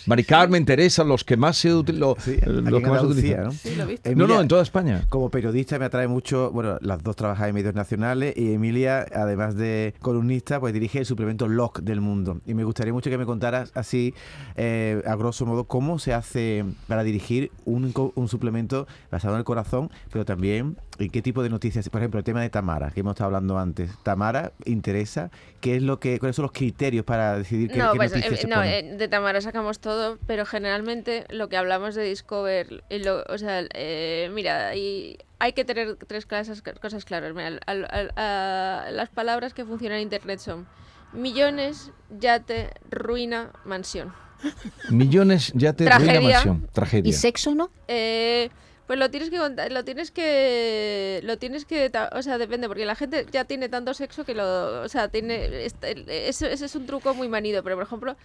Mari 0.06 0.24
Carmen, 0.24 0.64
Teresa, 0.64 1.04
los 1.04 1.24
que 1.24 1.36
más 1.36 1.56
se, 1.56 1.70
util- 1.72 1.98
lo- 1.98 2.16
Sí, 2.18 2.32
eh, 2.40 2.46
los 2.46 2.80
que 2.82 2.88
más 2.90 3.02
utilizan. 3.02 3.44
¿no? 3.44 3.50
Sí, 3.52 3.70
visto. 3.86 4.08
No, 4.10 4.12
Emilia, 4.12 4.34
no, 4.36 4.40
en 4.42 4.48
toda 4.48 4.62
España. 4.62 5.04
Como 5.08 5.30
periodista 5.30 5.78
me 5.78 5.84
atrae 5.86 6.08
mucho, 6.08 6.50
bueno, 6.50 6.78
las 6.80 7.02
dos 7.02 7.16
trabajan 7.16 7.48
en 7.50 7.54
medios 7.54 7.74
nacionales 7.74 8.34
y 8.36 8.52
Emilia, 8.54 9.06
además 9.14 9.56
de 9.56 9.94
columnista, 10.00 10.60
pues 10.60 10.72
dirige 10.72 10.98
el 11.00 11.06
suplemento 11.06 11.48
LOC 11.48 11.80
del 11.80 12.00
mundo. 12.00 12.40
Y 12.46 12.54
me 12.54 12.64
gustaría 12.64 12.92
mucho 12.92 13.10
que 13.10 13.18
me 13.18 13.26
contaras 13.26 13.72
así, 13.74 14.14
eh, 14.56 15.02
a 15.06 15.14
grosso 15.16 15.46
modo, 15.46 15.64
cómo 15.64 15.98
se 15.98 16.12
hace 16.14 16.64
para 16.86 17.02
dirigir 17.02 17.50
un, 17.64 17.92
un 18.14 18.28
suplemento 18.28 18.86
basado 19.10 19.34
en 19.34 19.38
el 19.38 19.44
corazón, 19.44 19.90
pero 20.12 20.24
también 20.24 20.76
en 20.98 21.10
qué 21.10 21.22
tipo 21.22 21.42
de 21.42 21.48
noticias. 21.48 21.88
Por 21.88 22.00
ejemplo, 22.00 22.18
el 22.18 22.24
tema 22.24 22.42
de 22.42 22.50
Tamara, 22.50 22.90
que 22.90 23.00
hemos 23.00 23.12
estado 23.12 23.26
hablando 23.28 23.58
antes. 23.58 23.90
Tamara 24.02 24.52
interesa, 24.66 25.30
¿qué 25.60 25.76
es 25.76 25.82
lo 25.82 25.98
que, 25.98 26.18
cuáles 26.18 26.36
son 26.36 26.42
los 26.44 26.52
criterios 26.52 27.04
para 27.04 27.38
decidir 27.38 27.70
qué, 27.70 27.78
no, 27.78 27.92
qué 27.92 27.96
pues, 27.96 28.10
noticias 28.12 28.38
eh, 28.38 28.42
se 28.42 28.48
no, 28.48 28.56
ponen? 28.56 28.72
eh, 28.94 28.96
de 28.96 29.08
Tamara 29.08 29.40
sacamos 29.40 29.79
todo, 29.80 30.18
pero 30.26 30.46
generalmente 30.46 31.24
lo 31.30 31.48
que 31.48 31.56
hablamos 31.56 31.94
de 31.94 32.04
Discover, 32.04 32.84
y 32.90 32.98
lo- 32.98 33.24
o 33.28 33.38
sea, 33.38 33.64
eh, 33.74 34.30
mira, 34.32 34.74
y 34.76 35.18
hay 35.38 35.52
que 35.52 35.64
tener 35.64 35.96
tres 35.96 36.26
clases, 36.26 36.62
cosas 36.80 37.04
claras. 37.04 37.34
Mira, 37.34 37.58
al- 37.66 37.86
al- 37.90 38.12
a- 38.16 38.88
las 38.92 39.08
palabras 39.08 39.54
que 39.54 39.64
funcionan 39.64 39.98
en 39.98 40.02
Internet 40.04 40.38
son 40.40 40.66
millones, 41.12 41.90
yate, 42.10 42.70
ruina, 42.90 43.50
mansión. 43.64 44.12
Millones 44.90 45.52
ya 45.54 45.72
te 45.74 45.84
ruina 45.84 45.98
Tragedia. 45.98 46.30
mansión. 46.34 46.68
Tragedia. 46.72 47.10
¿Y 47.10 47.12
sexo 47.12 47.54
no? 47.54 47.70
Eh, 47.88 48.48
pues 48.86 48.98
lo 48.98 49.10
tienes 49.10 49.30
que 49.30 49.36
contar, 49.38 49.70
lo 49.70 49.84
tienes 49.84 50.10
que, 50.10 51.20
lo 51.24 51.38
tienes 51.38 51.64
que, 51.64 51.92
o 52.12 52.22
sea, 52.22 52.38
depende, 52.38 52.66
porque 52.66 52.84
la 52.86 52.96
gente 52.96 53.26
ya 53.30 53.44
tiene 53.44 53.68
tanto 53.68 53.94
sexo 53.94 54.24
que 54.24 54.34
lo, 54.34 54.82
o 54.82 54.88
sea, 54.88 55.08
tiene, 55.08 55.64
este- 55.64 56.28
ese, 56.28 56.52
ese 56.52 56.64
es 56.64 56.74
un 56.74 56.86
truco 56.86 57.14
muy 57.14 57.28
manido, 57.28 57.62
pero 57.62 57.76
por 57.76 57.84
ejemplo, 57.84 58.16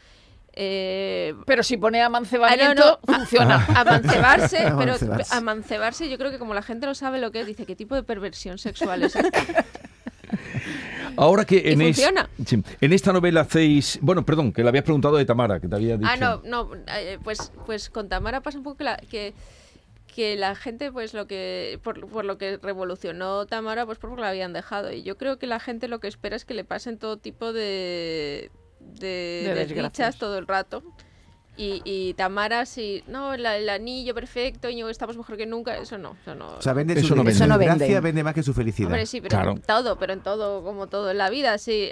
eh, 0.55 1.33
Pero 1.45 1.63
si 1.63 1.77
pone 1.77 2.01
amancebamiento, 2.01 2.65
Ah, 2.65 2.99
no, 3.07 3.13
no. 3.13 3.17
funciona. 3.19 3.65
amancebarse, 3.75 4.57
pero 4.77 4.95
Amancebarse. 5.31 6.09
yo 6.09 6.17
creo 6.17 6.31
que 6.31 6.39
como 6.39 6.53
la 6.53 6.61
gente 6.61 6.85
no 6.85 6.95
sabe 6.95 7.19
lo 7.19 7.31
que 7.31 7.41
es, 7.41 7.47
dice, 7.47 7.65
¿qué 7.65 7.75
tipo 7.75 7.95
de 7.95 8.03
perversión 8.03 8.57
sexual 8.57 9.03
es 9.03 9.15
esta? 9.15 9.65
Ahora 11.17 11.45
que 11.45 11.71
en, 11.71 11.81
es- 11.81 11.97
sí, 12.45 12.61
en 12.81 12.93
esta 12.93 13.13
novela 13.13 13.41
hacéis... 13.41 13.99
Bueno, 14.01 14.25
perdón, 14.25 14.51
que 14.51 14.63
le 14.63 14.69
habías 14.69 14.83
preguntado 14.83 15.15
de 15.15 15.23
Tamara, 15.25 15.59
que 15.61 15.67
te 15.67 15.75
había 15.75 15.95
dicho. 15.97 16.09
Ah, 16.11 16.17
no, 16.17 16.41
no, 16.43 16.71
eh, 16.93 17.19
pues, 17.23 17.53
pues 17.65 17.89
con 17.89 18.09
Tamara 18.09 18.41
pasa 18.41 18.57
un 18.57 18.63
poco 18.65 18.77
que 18.77 18.83
la, 18.83 18.97
que, 18.97 19.33
que 20.13 20.35
la 20.35 20.55
gente, 20.55 20.91
pues 20.91 21.13
lo 21.13 21.25
que, 21.25 21.79
por, 21.83 22.05
por 22.09 22.25
lo 22.25 22.37
que 22.37 22.57
revolucionó 22.57 23.45
Tamara, 23.45 23.85
pues 23.85 23.97
porque 23.97 24.19
la 24.19 24.29
habían 24.29 24.51
dejado. 24.51 24.91
Y 24.91 25.03
yo 25.03 25.17
creo 25.17 25.37
que 25.39 25.47
la 25.47 25.59
gente 25.61 25.87
lo 25.87 25.99
que 25.99 26.07
espera 26.09 26.35
es 26.35 26.43
que 26.43 26.53
le 26.53 26.65
pasen 26.65 26.97
todo 26.97 27.15
tipo 27.17 27.53
de, 27.53 28.51
de, 28.93 29.07
De 29.07 29.53
desdichas 29.53 29.67
desgracias. 29.69 30.17
todo 30.17 30.37
el 30.37 30.47
rato. 30.47 30.83
Y, 31.57 31.81
y 31.85 32.13
Tamara, 32.15 32.65
sí, 32.65 33.01
no, 33.07 33.37
la- 33.37 33.55
el 33.57 33.69
anillo 33.69 34.13
perfecto, 34.13 34.67
y 34.69 34.81
estamos 34.81 35.15
mejor 35.15 35.37
que 35.37 35.45
nunca, 35.45 35.77
eso 35.77 35.97
no, 35.97 36.17
eso 36.21 36.35
no. 36.35 36.49
O 36.57 36.61
sea, 36.61 36.73
vende 36.73 36.93
Eso 36.95 37.07
su, 37.07 37.15
no 37.15 37.23
vende. 37.23 37.31
Eso 37.31 37.47
no 37.47 37.57
vende. 37.57 37.99
vende 38.01 38.23
más 38.25 38.33
que 38.33 38.43
su 38.43 38.53
felicidad. 38.53 38.87
Hombre, 38.89 39.05
sí, 39.05 39.21
pero 39.21 39.29
Claro. 39.37 39.51
en 39.51 39.61
todo, 39.61 39.97
pero 39.97 40.11
en 40.11 40.19
todo, 40.19 40.63
como 40.65 40.87
todo 40.87 41.11
en 41.11 41.17
la 41.17 41.29
vida, 41.29 41.57
sí. 41.57 41.91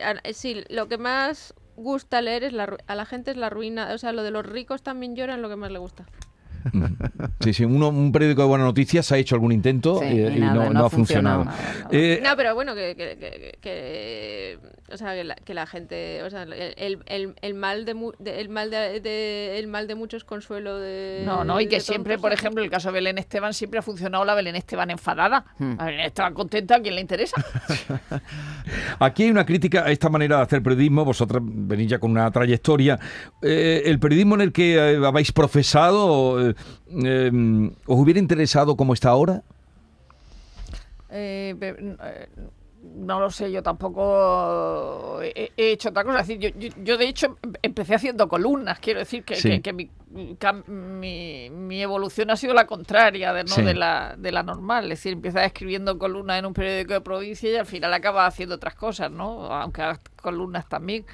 Lo 0.69 0.89
que 0.89 0.97
más 0.97 1.53
gusta 1.77 2.21
leer 2.21 2.43
es 2.43 2.51
la, 2.53 2.75
a 2.87 2.95
la 2.95 3.05
gente 3.05 3.31
es 3.31 3.37
la 3.37 3.49
ruina, 3.49 3.93
o 3.93 3.97
sea, 3.97 4.11
lo 4.11 4.23
de 4.23 4.31
los 4.31 4.45
ricos 4.45 4.83
también 4.83 5.15
lloran, 5.15 5.41
lo 5.41 5.47
que 5.47 5.55
más 5.55 5.71
le 5.71 5.79
gusta. 5.79 6.05
Sí, 7.41 7.53
sí, 7.53 7.65
uno- 7.65 7.89
un 7.89 8.11
periódico 8.11 8.41
de 8.43 8.47
buenas 8.47 8.65
noticias 8.67 9.11
ha 9.11 9.17
hecho 9.17 9.35
algún 9.35 9.51
intento 9.51 9.99
Sí, 9.99 10.05
eh, 10.05 10.31
y 10.33 10.37
y, 10.37 10.39
nada, 10.39 10.53
no, 10.53 10.63
no 10.65 10.79
no 10.79 10.85
ha 10.85 10.89
funcionado. 10.89 11.43
funcionado. 11.45 11.89
Eh, 11.91 12.21
No, 12.23 12.35
pero 12.37 12.55
bueno, 12.55 12.73
que, 12.75 12.95
que, 12.95 13.17
que- 13.17 13.57
que- 13.61 14.59
o 14.91 14.97
sea, 14.97 15.13
que 15.15 15.23
la, 15.23 15.35
que 15.35 15.53
la 15.53 15.65
gente, 15.65 16.21
o 16.23 16.29
sea, 16.29 16.43
el, 16.43 16.99
el, 17.07 17.33
el- 17.41 17.53
mal 17.55 17.83
de, 17.85 17.95
de- 18.19 18.39
el 18.41 18.49
mal 18.49 18.69
de, 18.69 18.99
de- 18.99 19.57
el 19.59 19.67
mal 19.67 19.87
de 19.87 19.95
muchos 19.95 20.23
consuelo 20.23 20.77
de 20.79 21.23
No, 21.25 21.43
no, 21.43 21.59
y 21.59 21.67
que 21.67 21.79
siempre, 21.79 22.17
por 22.17 22.31
ejemplo, 22.31 22.63
el 22.63 22.69
caso 22.69 22.89
de 22.89 22.93
Belén 22.95 23.17
Esteban 23.17 23.53
siempre 23.53 23.79
ha 23.79 23.81
funcionado 23.81 24.23
la 24.25 24.35
Belén 24.35 24.55
Esteban 24.55 24.89
enfadada. 24.91 25.45
Hmm. 25.57 25.75
La 25.77 25.85
Belén 25.85 26.01
Esteban 26.01 26.33
contenta, 26.33 26.75
¿a 26.75 26.79
quién 26.81 26.95
le 26.95 27.01
interesa? 27.01 27.35
Aquí 28.99 29.23
hay 29.23 29.29
una 29.31 29.45
crítica 29.45 29.83
a 29.85 29.91
esta 29.91 30.09
manera 30.09 30.37
de 30.37 30.43
hacer 30.43 30.63
periodismo. 30.63 31.03
Vosotras 31.05 31.41
venís 31.43 31.87
ya 31.89 31.99
con 31.99 32.11
una 32.11 32.29
trayectoria. 32.31 32.99
Eh, 33.41 33.83
el 33.85 33.99
periodismo 33.99 34.35
en 34.35 34.41
el 34.41 34.51
que 34.51 34.75
eh, 34.75 35.05
habéis 35.05 35.31
profesado, 35.31 36.52
eh, 36.89 37.31
eh, 37.31 37.71
¿os 37.85 37.99
hubiera 37.99 38.19
interesado 38.19 38.75
como 38.75 38.93
está 38.93 39.09
ahora? 39.09 39.43
Eh, 41.09 41.55
eh, 41.61 42.27
no 42.95 43.19
lo 43.19 43.29
sé, 43.31 43.49
yo 43.51 43.63
tampoco 43.63 45.19
he, 45.21 45.51
he 45.55 45.71
hecho 45.71 45.89
otra 45.89 46.03
cosa. 46.03 46.19
Es 46.19 46.27
decir, 46.27 46.53
yo, 46.53 46.59
yo- 46.59 46.75
yo, 46.83 46.97
de 46.97 47.07
hecho 47.07 47.37
em- 47.43 47.53
empecé 47.61 47.95
haciendo 47.95 48.27
columnas, 48.27 48.79
quiero 48.79 48.99
decir 48.99 49.23
que, 49.23 49.35
Sí. 49.35 49.49
que- 49.49 49.61
que 49.61 49.73
mi, 49.73 49.89
mi, 50.67 51.49
mi 51.49 51.81
evolución 51.81 52.29
ha 52.31 52.35
sido 52.35 52.53
la 52.53 52.65
contraria 52.67 53.31
de, 53.31 53.43
¿no? 53.43 53.49
Sí. 53.49 53.61
de, 53.61 53.73
la, 53.73 54.15
de 54.17 54.31
la 54.31 54.43
normal. 54.43 54.85
Es 54.91 54.99
decir, 54.99 55.13
empiezas 55.13 55.45
escribiendo 55.45 55.97
columnas 55.97 56.39
en 56.39 56.45
un 56.45 56.53
periódico 56.53 56.93
de 56.93 57.01
provincia 57.01 57.49
y 57.51 57.55
al 57.55 57.65
final 57.65 57.93
acabas 57.93 58.27
haciendo 58.33 58.55
otras 58.55 58.75
cosas, 58.75 59.09
¿no? 59.11 59.45
Aunque 59.53 59.81
hagas 59.81 59.99
columnas 60.21 60.67
también. 60.67 61.05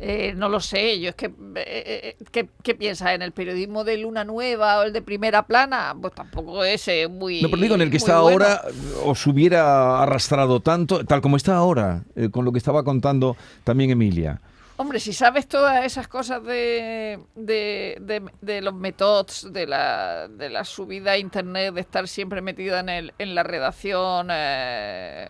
Eh, 0.00 0.34
no 0.36 0.48
lo 0.48 0.60
sé, 0.60 0.98
yo 1.00 1.10
es 1.10 1.14
que, 1.14 1.26
eh, 1.26 1.32
eh, 1.56 2.16
¿qué, 2.32 2.48
qué 2.62 2.74
piensas? 2.74 3.10
¿En 3.12 3.22
el 3.22 3.32
periodismo 3.32 3.84
de 3.84 3.98
Luna 3.98 4.24
Nueva 4.24 4.80
o 4.80 4.82
el 4.82 4.92
de 4.92 5.00
Primera 5.02 5.46
Plana? 5.46 5.94
Pues 6.00 6.12
tampoco 6.14 6.64
es 6.64 6.86
eh, 6.88 7.08
muy 7.08 7.40
No, 7.42 7.48
pero 7.48 7.62
digo, 7.62 7.74
en 7.76 7.82
el 7.82 7.90
que 7.90 7.98
está 7.98 8.20
bueno. 8.20 8.44
ahora, 8.44 8.62
¿os 9.04 9.26
hubiera 9.26 10.02
arrastrado 10.02 10.60
tanto, 10.60 11.04
tal 11.04 11.20
como 11.20 11.36
está 11.36 11.56
ahora, 11.56 12.02
eh, 12.16 12.30
con 12.30 12.44
lo 12.44 12.52
que 12.52 12.58
estaba 12.58 12.82
contando 12.84 13.36
también 13.64 13.90
Emilia? 13.90 14.40
Hombre, 14.82 14.98
si 14.98 15.12
sabes 15.12 15.46
todas 15.46 15.84
esas 15.86 16.08
cosas 16.08 16.42
de, 16.42 17.20
de, 17.36 18.20
de- 18.40 18.60
los 18.62 18.74
métodos, 18.74 19.52
de 19.52 19.64
la, 19.68 20.26
de 20.26 20.48
la 20.50 20.64
subida 20.64 21.12
a 21.12 21.18
internet, 21.18 21.72
de 21.72 21.80
estar 21.80 22.08
siempre 22.08 22.40
metida 22.40 22.80
en, 22.80 22.88
el, 22.88 23.14
en 23.16 23.36
la 23.36 23.44
redacción, 23.44 24.26
eh, 24.32 25.28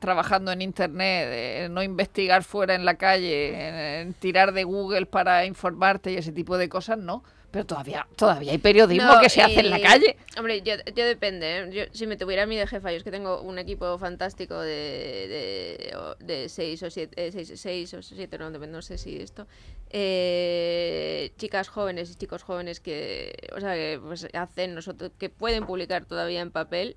trabajando 0.00 0.52
en 0.52 0.60
internet, 0.60 1.30
de 1.30 1.68
no 1.70 1.82
investigar 1.82 2.44
fuera 2.44 2.74
en 2.74 2.84
la 2.84 2.96
calle, 2.96 4.12
tirar 4.18 4.52
de 4.52 4.64
Google 4.64 5.06
para 5.06 5.46
informarte 5.46 6.12
y 6.12 6.16
ese 6.16 6.32
tipo 6.32 6.58
de 6.58 6.68
cosas, 6.68 6.98
no. 6.98 7.24
Pero 7.54 7.66
todavía, 7.66 8.04
todavía 8.16 8.50
hay 8.50 8.58
periodismo 8.58 9.14
No, 9.14 9.20
que 9.20 9.28
se 9.30 9.40
hace 9.40 9.60
en 9.60 9.70
la 9.70 9.80
calle. 9.80 10.16
Hombre, 10.36 10.60
yo, 10.62 10.74
yo 10.92 11.04
depende. 11.06 11.58
¿eh? 11.58 11.70
Yo, 11.70 11.82
si 11.92 12.04
me 12.08 12.16
tuviera 12.16 12.42
a 12.42 12.46
mí 12.46 12.56
de 12.56 12.66
jefa, 12.66 12.90
yo 12.90 12.96
es 12.96 13.04
que 13.04 13.12
tengo 13.12 13.40
un 13.42 13.60
equipo 13.60 13.96
fantástico 13.96 14.58
de, 14.60 15.94
de, 16.18 16.24
de 16.24 16.48
seis 16.48 16.82
o 16.82 16.90
siete, 16.90 17.14
eh, 17.28 17.30
seis, 17.30 17.52
seis 17.54 17.94
o 17.94 18.02
siete, 18.02 18.38
no, 18.38 18.50
depende, 18.50 18.72
no 18.76 18.82
sé 18.82 18.98
si 18.98 19.18
esto. 19.18 19.46
eh, 19.90 21.32
chicas 21.38 21.68
jóvenes 21.68 22.10
y 22.10 22.16
chicos 22.16 22.42
jóvenes 22.42 22.80
que, 22.80 23.32
o 23.56 23.60
sea, 23.60 23.74
que 23.74 24.00
pues, 24.02 24.26
hacen 24.34 24.74
nosotros, 24.74 25.12
que 25.16 25.30
pueden 25.30 25.64
publicar 25.64 26.04
todavía 26.06 26.40
en 26.40 26.50
papel 26.50 26.96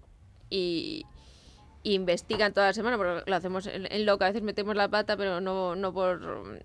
y 0.50 1.06
investigan 1.94 2.54
toda 2.54 2.68
la 2.68 2.74
semana, 2.74 2.98
porque 2.98 3.30
lo 3.30 3.36
hacemos 3.36 3.68
en, 3.68 3.92
en 3.92 4.06
loca, 4.06 4.26
a 4.26 4.30
veces 4.30 4.42
metemos 4.44 4.76
la 4.76 4.88
pata, 4.90 5.16
pero 5.18 5.42
no, 5.42 5.76
no, 5.76 5.94
por, 5.94 6.20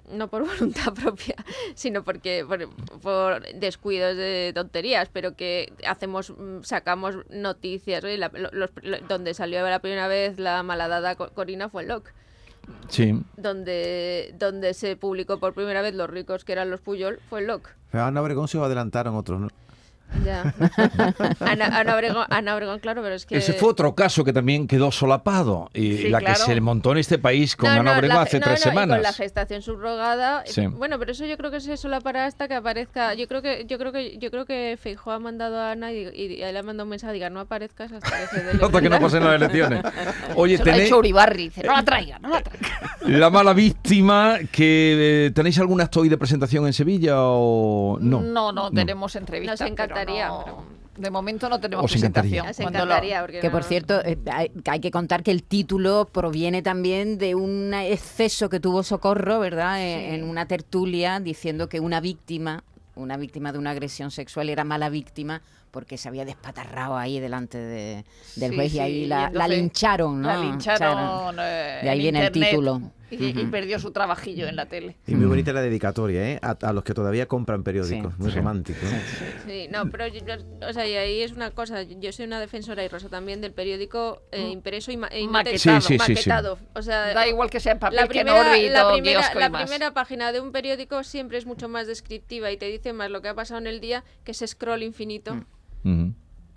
no 0.08 0.28
por 0.28 0.44
voluntad 0.46 0.92
propia, 0.94 1.36
sino 1.74 2.02
porque 2.02 2.44
por, 2.46 2.68
por 3.00 3.42
descuidos 3.54 4.16
de 4.16 4.52
tonterías, 4.54 5.08
pero 5.12 5.34
que 5.36 5.72
hacemos, 5.86 6.30
mm, 6.30 6.62
sacamos 6.62 7.16
noticias, 7.30 8.02
la- 8.04 8.30
lo- 8.34 8.50
los- 8.52 8.70
lo- 8.82 9.00
donde 9.08 9.34
salió 9.34 9.62
la 9.68 9.78
primera 9.80 10.08
vez 10.08 10.38
la 10.38 10.62
malhadada 10.62 11.14
Co- 11.16 11.30
Corina 11.30 11.68
fue 11.68 11.82
en 11.82 11.88
LOC, 11.88 12.12
Sí. 12.88 13.20
donde, 13.36 14.34
donde 14.38 14.72
se 14.74 14.96
publicó 14.96 15.38
por 15.38 15.52
primera 15.54 15.82
vez 15.82 15.94
los 15.94 16.08
ricos 16.08 16.44
que 16.44 16.52
eran 16.52 16.70
los 16.70 16.80
Puyol, 16.80 17.18
fue 17.28 17.40
en 17.40 17.48
LOC. 17.48 17.68
Pero 17.90 18.04
a 18.04 18.06
Ana 18.06 18.22
Obregón 18.22 18.48
se 18.48 18.58
adelantaron 18.58 19.14
otros, 19.16 19.40
¿no? 19.40 19.48
Ya. 20.24 20.54
Ana, 21.40 21.66
Ana 21.78 21.94
Obregón, 21.94 22.26
Ana 22.30 22.54
Obregón, 22.54 22.78
claro, 22.80 23.02
pero 23.02 23.14
es 23.14 23.26
que... 23.26 23.36
Ese 23.38 23.54
fue 23.54 23.70
otro 23.70 23.94
caso 23.94 24.24
que 24.24 24.32
también 24.32 24.66
quedó 24.66 24.90
solapado 24.92 25.70
y 25.74 25.96
Sí, 25.96 26.08
la 26.08 26.18
claro. 26.20 26.34
que 26.46 26.52
se 26.54 26.60
montó 26.60 26.92
en 26.92 26.98
este 26.98 27.18
país 27.18 27.56
con 27.56 27.72
No, 27.74 27.80
Ana 27.80 27.92
Obregón 27.96 28.16
la- 28.16 28.22
hace 28.22 28.38
no, 28.38 28.44
tres 28.46 28.60
no, 28.60 28.70
y 28.70 28.70
semanas. 28.70 28.96
con 28.96 29.02
la 29.02 29.12
gestación 29.12 29.62
subrogada. 29.62 30.42
Sí. 30.46 30.66
Bueno, 30.66 30.98
pero 30.98 31.12
eso 31.12 31.24
yo 31.26 31.36
creo 31.36 31.50
que 31.50 31.56
es 31.58 31.66
eso 31.66 31.88
la 31.88 32.00
para 32.00 32.26
hasta 32.26 32.48
que 32.48 32.54
aparezca. 32.54 33.14
Yo 33.14 33.26
creo 33.28 33.42
que 33.42 33.64
yo 33.66 33.78
creo 33.78 33.92
que 33.92 34.18
yo 34.18 34.30
creo 34.30 34.44
que 34.44 34.78
Feijóo 34.80 35.12
ha 35.12 35.18
mandado 35.18 35.58
a 35.58 35.72
Ana 35.72 35.92
y, 35.92 35.98
y- 36.14 36.32
y 36.34 36.36
le 36.38 36.58
ha 36.58 36.62
mandado 36.62 36.84
un 36.84 36.90
mensaje 36.90 37.12
diga 37.14 37.30
no 37.30 37.40
aparezcas 37.40 37.90
hasta 37.92 38.10
que 38.20 38.26
se 38.28 38.42
dé 38.44 38.50
el 38.52 38.56
Hasta 38.64 38.80
que 38.80 38.88
no 38.88 38.96
embarazo". 38.96 39.02
pasen 39.18 39.24
las 39.24 39.34
elecciones. 39.36 39.82
Oye, 40.36 40.56
Se 40.58 40.64
lo 40.64 40.70
ha 40.70 40.74
tenéis 40.74 40.86
hecho 40.88 40.98
Uribarri, 40.98 41.44
dice, 41.44 41.62
no 41.64 41.72
la 41.74 41.82
traiga, 41.82 42.18
no 42.18 42.28
la 42.28 42.42
traiga. 42.42 42.68
la 43.06 43.30
mala 43.30 43.52
víctima, 43.52 44.38
que 44.50 45.26
eh, 45.26 45.30
¿tenéis 45.34 45.58
algún 45.58 45.80
acto 45.80 46.00
hoy 46.00 46.08
de 46.08 46.18
presentación 46.18 46.66
en 46.66 46.72
Sevilla 46.72 47.16
o 47.18 47.98
no? 48.00 48.20
No, 48.22 48.52
no, 48.52 48.70
tenemos 48.70 49.14
entrevistas. 49.16 49.60
Nos 49.60 49.68
encantaría, 50.02 50.28
no- 50.28 50.44
pero- 50.44 50.72
De 50.98 51.10
momento 51.10 51.48
no 51.48 51.58
tenemos 51.58 51.86
Os 51.86 51.90
presentación. 51.90 52.44
Lo- 52.46 52.68
encantaría, 52.68 53.20
porque 53.22 53.40
Que 53.40 53.48
por 53.48 53.62
no- 53.62 53.66
cierto, 53.68 54.04
eh, 54.04 54.18
hay, 54.30 54.50
que 54.50 54.70
hay 54.70 54.78
que 54.80 54.90
contar 54.90 55.22
que 55.22 55.30
el 55.30 55.42
título 55.42 56.04
proviene 56.12 56.60
también 56.60 57.16
de 57.16 57.34
un 57.34 57.72
exceso 57.72 58.50
que 58.50 58.60
tuvo 58.60 58.82
Socorro, 58.82 59.38
¿verdad? 59.40 59.80
Eh, 59.80 60.14
En 60.14 60.24
una 60.24 60.46
tertulia 60.46 61.18
diciendo 61.18 61.70
que 61.70 61.80
una 61.80 62.00
víctima, 62.00 62.62
una 62.94 63.16
víctima 63.16 63.52
de 63.52 63.58
una 63.58 63.70
agresión 63.70 64.10
sexual 64.10 64.50
era 64.50 64.64
mala 64.64 64.90
víctima 64.90 65.40
porque 65.70 65.96
se 65.96 66.08
había 66.10 66.26
despatarrado 66.26 66.98
ahí 66.98 67.18
delante 67.20 67.56
de- 67.56 68.04
del 68.36 68.50
Sí, 68.50 68.56
juez 68.56 68.66
y 68.66 68.70
sí, 68.72 68.78
ahí 68.80 68.92
y 69.04 69.06
la, 69.06 69.16
la 69.20 69.26
entonces 69.28 69.48
lincharon, 69.56 70.20
¿no? 70.20 70.28
La 70.28 70.36
lincharon. 70.36 70.98
Echaron. 70.98 71.36
eh, 71.40 71.78
De 71.84 71.88
ahí 71.88 71.96
en 71.96 72.02
viene 72.02 72.18
el 72.18 72.24
internet 72.26 72.50
título. 72.50 72.82
Y, 73.12 73.38
y 73.40 73.46
perdió 73.46 73.78
su 73.78 73.90
trabajillo 73.92 74.46
en 74.48 74.56
la 74.56 74.66
tele. 74.66 74.96
Y 75.06 75.14
muy 75.14 75.26
bonita 75.26 75.52
la 75.52 75.60
dedicatoria, 75.60 76.30
¿eh? 76.30 76.38
A, 76.42 76.56
a 76.62 76.72
los 76.72 76.82
que 76.82 76.94
todavía 76.94 77.26
compran 77.26 77.62
periódicos. 77.62 78.12
Sí. 78.14 78.22
muy 78.22 78.30
Sí. 78.30 78.36
romántico. 78.38 78.78
¿eh? 78.86 79.02
Sí, 79.46 79.68
no, 79.70 79.90
pero 79.90 80.06
yo- 80.06 80.24
yo- 80.24 80.66
o 80.68 80.72
sea, 80.72 80.86
y 80.86 80.94
ahí 80.94 81.20
es 81.20 81.32
una 81.32 81.50
cosa, 81.50 81.82
yo 81.82 82.10
soy 82.12 82.24
una 82.26 82.40
defensora 82.40 82.82
y 82.84 82.88
Rosa 82.88 83.08
también 83.08 83.40
del 83.40 83.52
periódico 83.52 84.22
eh, 84.32 84.48
impreso 84.50 84.90
y, 84.92 84.96
ma- 84.96 85.14
y 85.14 85.28
Maquetado. 85.28 85.80
Sí, 85.80 85.86
sí, 85.88 85.98
sí, 85.98 86.04
sí. 86.04 86.12
maquetado. 86.12 86.58
O 86.74 86.82
sea, 86.82 87.12
Da 87.12 87.28
igual 87.28 87.50
que 87.50 87.60
sea 87.60 87.72
en 87.72 87.78
papel 87.78 87.96
la 87.96 88.08
que 88.08 88.20
en 88.20 88.26
primera, 88.26 88.50
órbita 88.50 88.84
la 88.84 88.92
primera, 88.92 89.34
la 89.50 89.58
primera 89.64 89.90
página 89.94 90.32
de 90.32 90.40
un 90.40 90.50
periódico 90.52 91.04
siempre 91.04 91.36
es 91.38 91.44
mucho 91.46 91.68
más 91.68 91.86
descriptiva 91.86 92.50
y 92.50 92.56
te 92.56 92.66
dice 92.66 92.92
más 92.92 93.10
lo 93.10 93.20
que 93.20 93.28
ha 93.28 93.34
pasado 93.34 93.60
en 93.60 93.66
el 93.66 93.80
día 93.80 94.04
que 94.24 94.32
ese 94.32 94.46
scroll 94.46 94.82
infinito. 94.82 95.32
Ujú. 95.84 96.12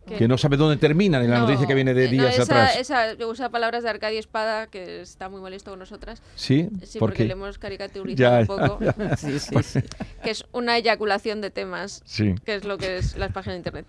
Que- 0.07 0.15
Que 0.17 0.27
no 0.27 0.37
sabe 0.37 0.55
dónde 0.57 0.77
termina 0.77 1.19
ni 1.19 1.27
la 1.27 1.39
No, 1.39 1.47
noticia 1.47 1.65
que 1.65 1.73
viene 1.73 1.93
de 1.93 2.03
eh, 2.05 2.07
no, 2.07 2.11
días 2.23 2.33
esa, 2.35 2.43
atrás. 2.43 2.77
Esa 2.77 3.25
usa 3.27 3.49
palabras 3.49 3.83
de 3.83 3.89
Arcadia 3.89 4.19
Espada, 4.19 4.67
que 4.67 5.01
está 5.01 5.29
muy 5.29 5.41
molesto 5.41 5.71
con 5.71 5.79
nosotras. 5.79 6.21
Sí, 6.35 6.69
Sí, 6.83 6.99
¿por 6.99 7.09
porque 7.09 7.23
qué? 7.23 7.25
le 7.25 7.33
hemos 7.33 7.57
caricaturizado 7.57 8.15
Ya, 8.15 8.39
un 8.41 8.45
poco. 8.45 8.79
ya, 8.83 8.93
Sí, 9.17 9.39
sí, 9.39 9.55
sí. 9.63 9.79
Que 10.23 10.29
es 10.31 10.45
una 10.51 10.77
eyaculación 10.77 11.41
de 11.41 11.49
temas, 11.49 12.01
Sí. 12.05 12.35
que 12.45 12.55
es 12.55 12.65
lo 12.65 12.77
que 12.77 12.97
es 12.97 13.17
las 13.17 13.31
páginas 13.31 13.55
de 13.55 13.57
internet. 13.57 13.85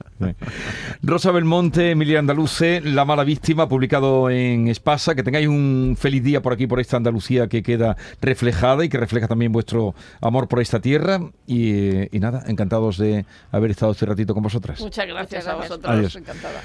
Rosa 1.03 1.31
Belmonte, 1.33 1.91
Emilia 1.91 2.19
Andaluce, 2.19 2.81
La 2.81 3.05
mala 3.05 3.25
víctima, 3.25 3.69
publicado 3.69 4.31
en 4.31 4.69
Espasa. 4.69 5.15
Que 5.15 5.23
tengáis 5.23 5.49
un 5.49 5.97
feliz 5.99 6.23
día 6.25 6.41
por 6.43 6.53
aquí, 6.53 6.67
por 6.67 6.81
esta 6.81 6.97
Andalucía 6.97 7.47
que 7.49 7.63
queda 7.63 7.97
reflejada 8.21 8.85
y 8.85 8.89
que 8.89 8.97
refleja 8.99 9.29
también 9.29 9.53
vuestro 9.53 9.95
amor 10.21 10.49
por 10.49 10.61
esta 10.61 10.81
tierra. 10.81 11.21
Y, 11.47 12.15
y 12.17 12.21
nada, 12.21 12.43
encantados 12.47 12.97
de 12.99 13.27
haber 13.53 13.71
estado 13.71 13.93
este 13.93 14.07
ratito 14.07 14.33
con 14.35 14.43
vosotras. 14.43 14.81
Muchas 14.81 15.07
gracias 15.07 15.45
Muchas 15.45 15.47
a 15.47 15.51
gracias. 15.57 15.69
vosotros. 15.69 15.93
Adiós. 15.95 16.06
Encantada. 16.15 16.63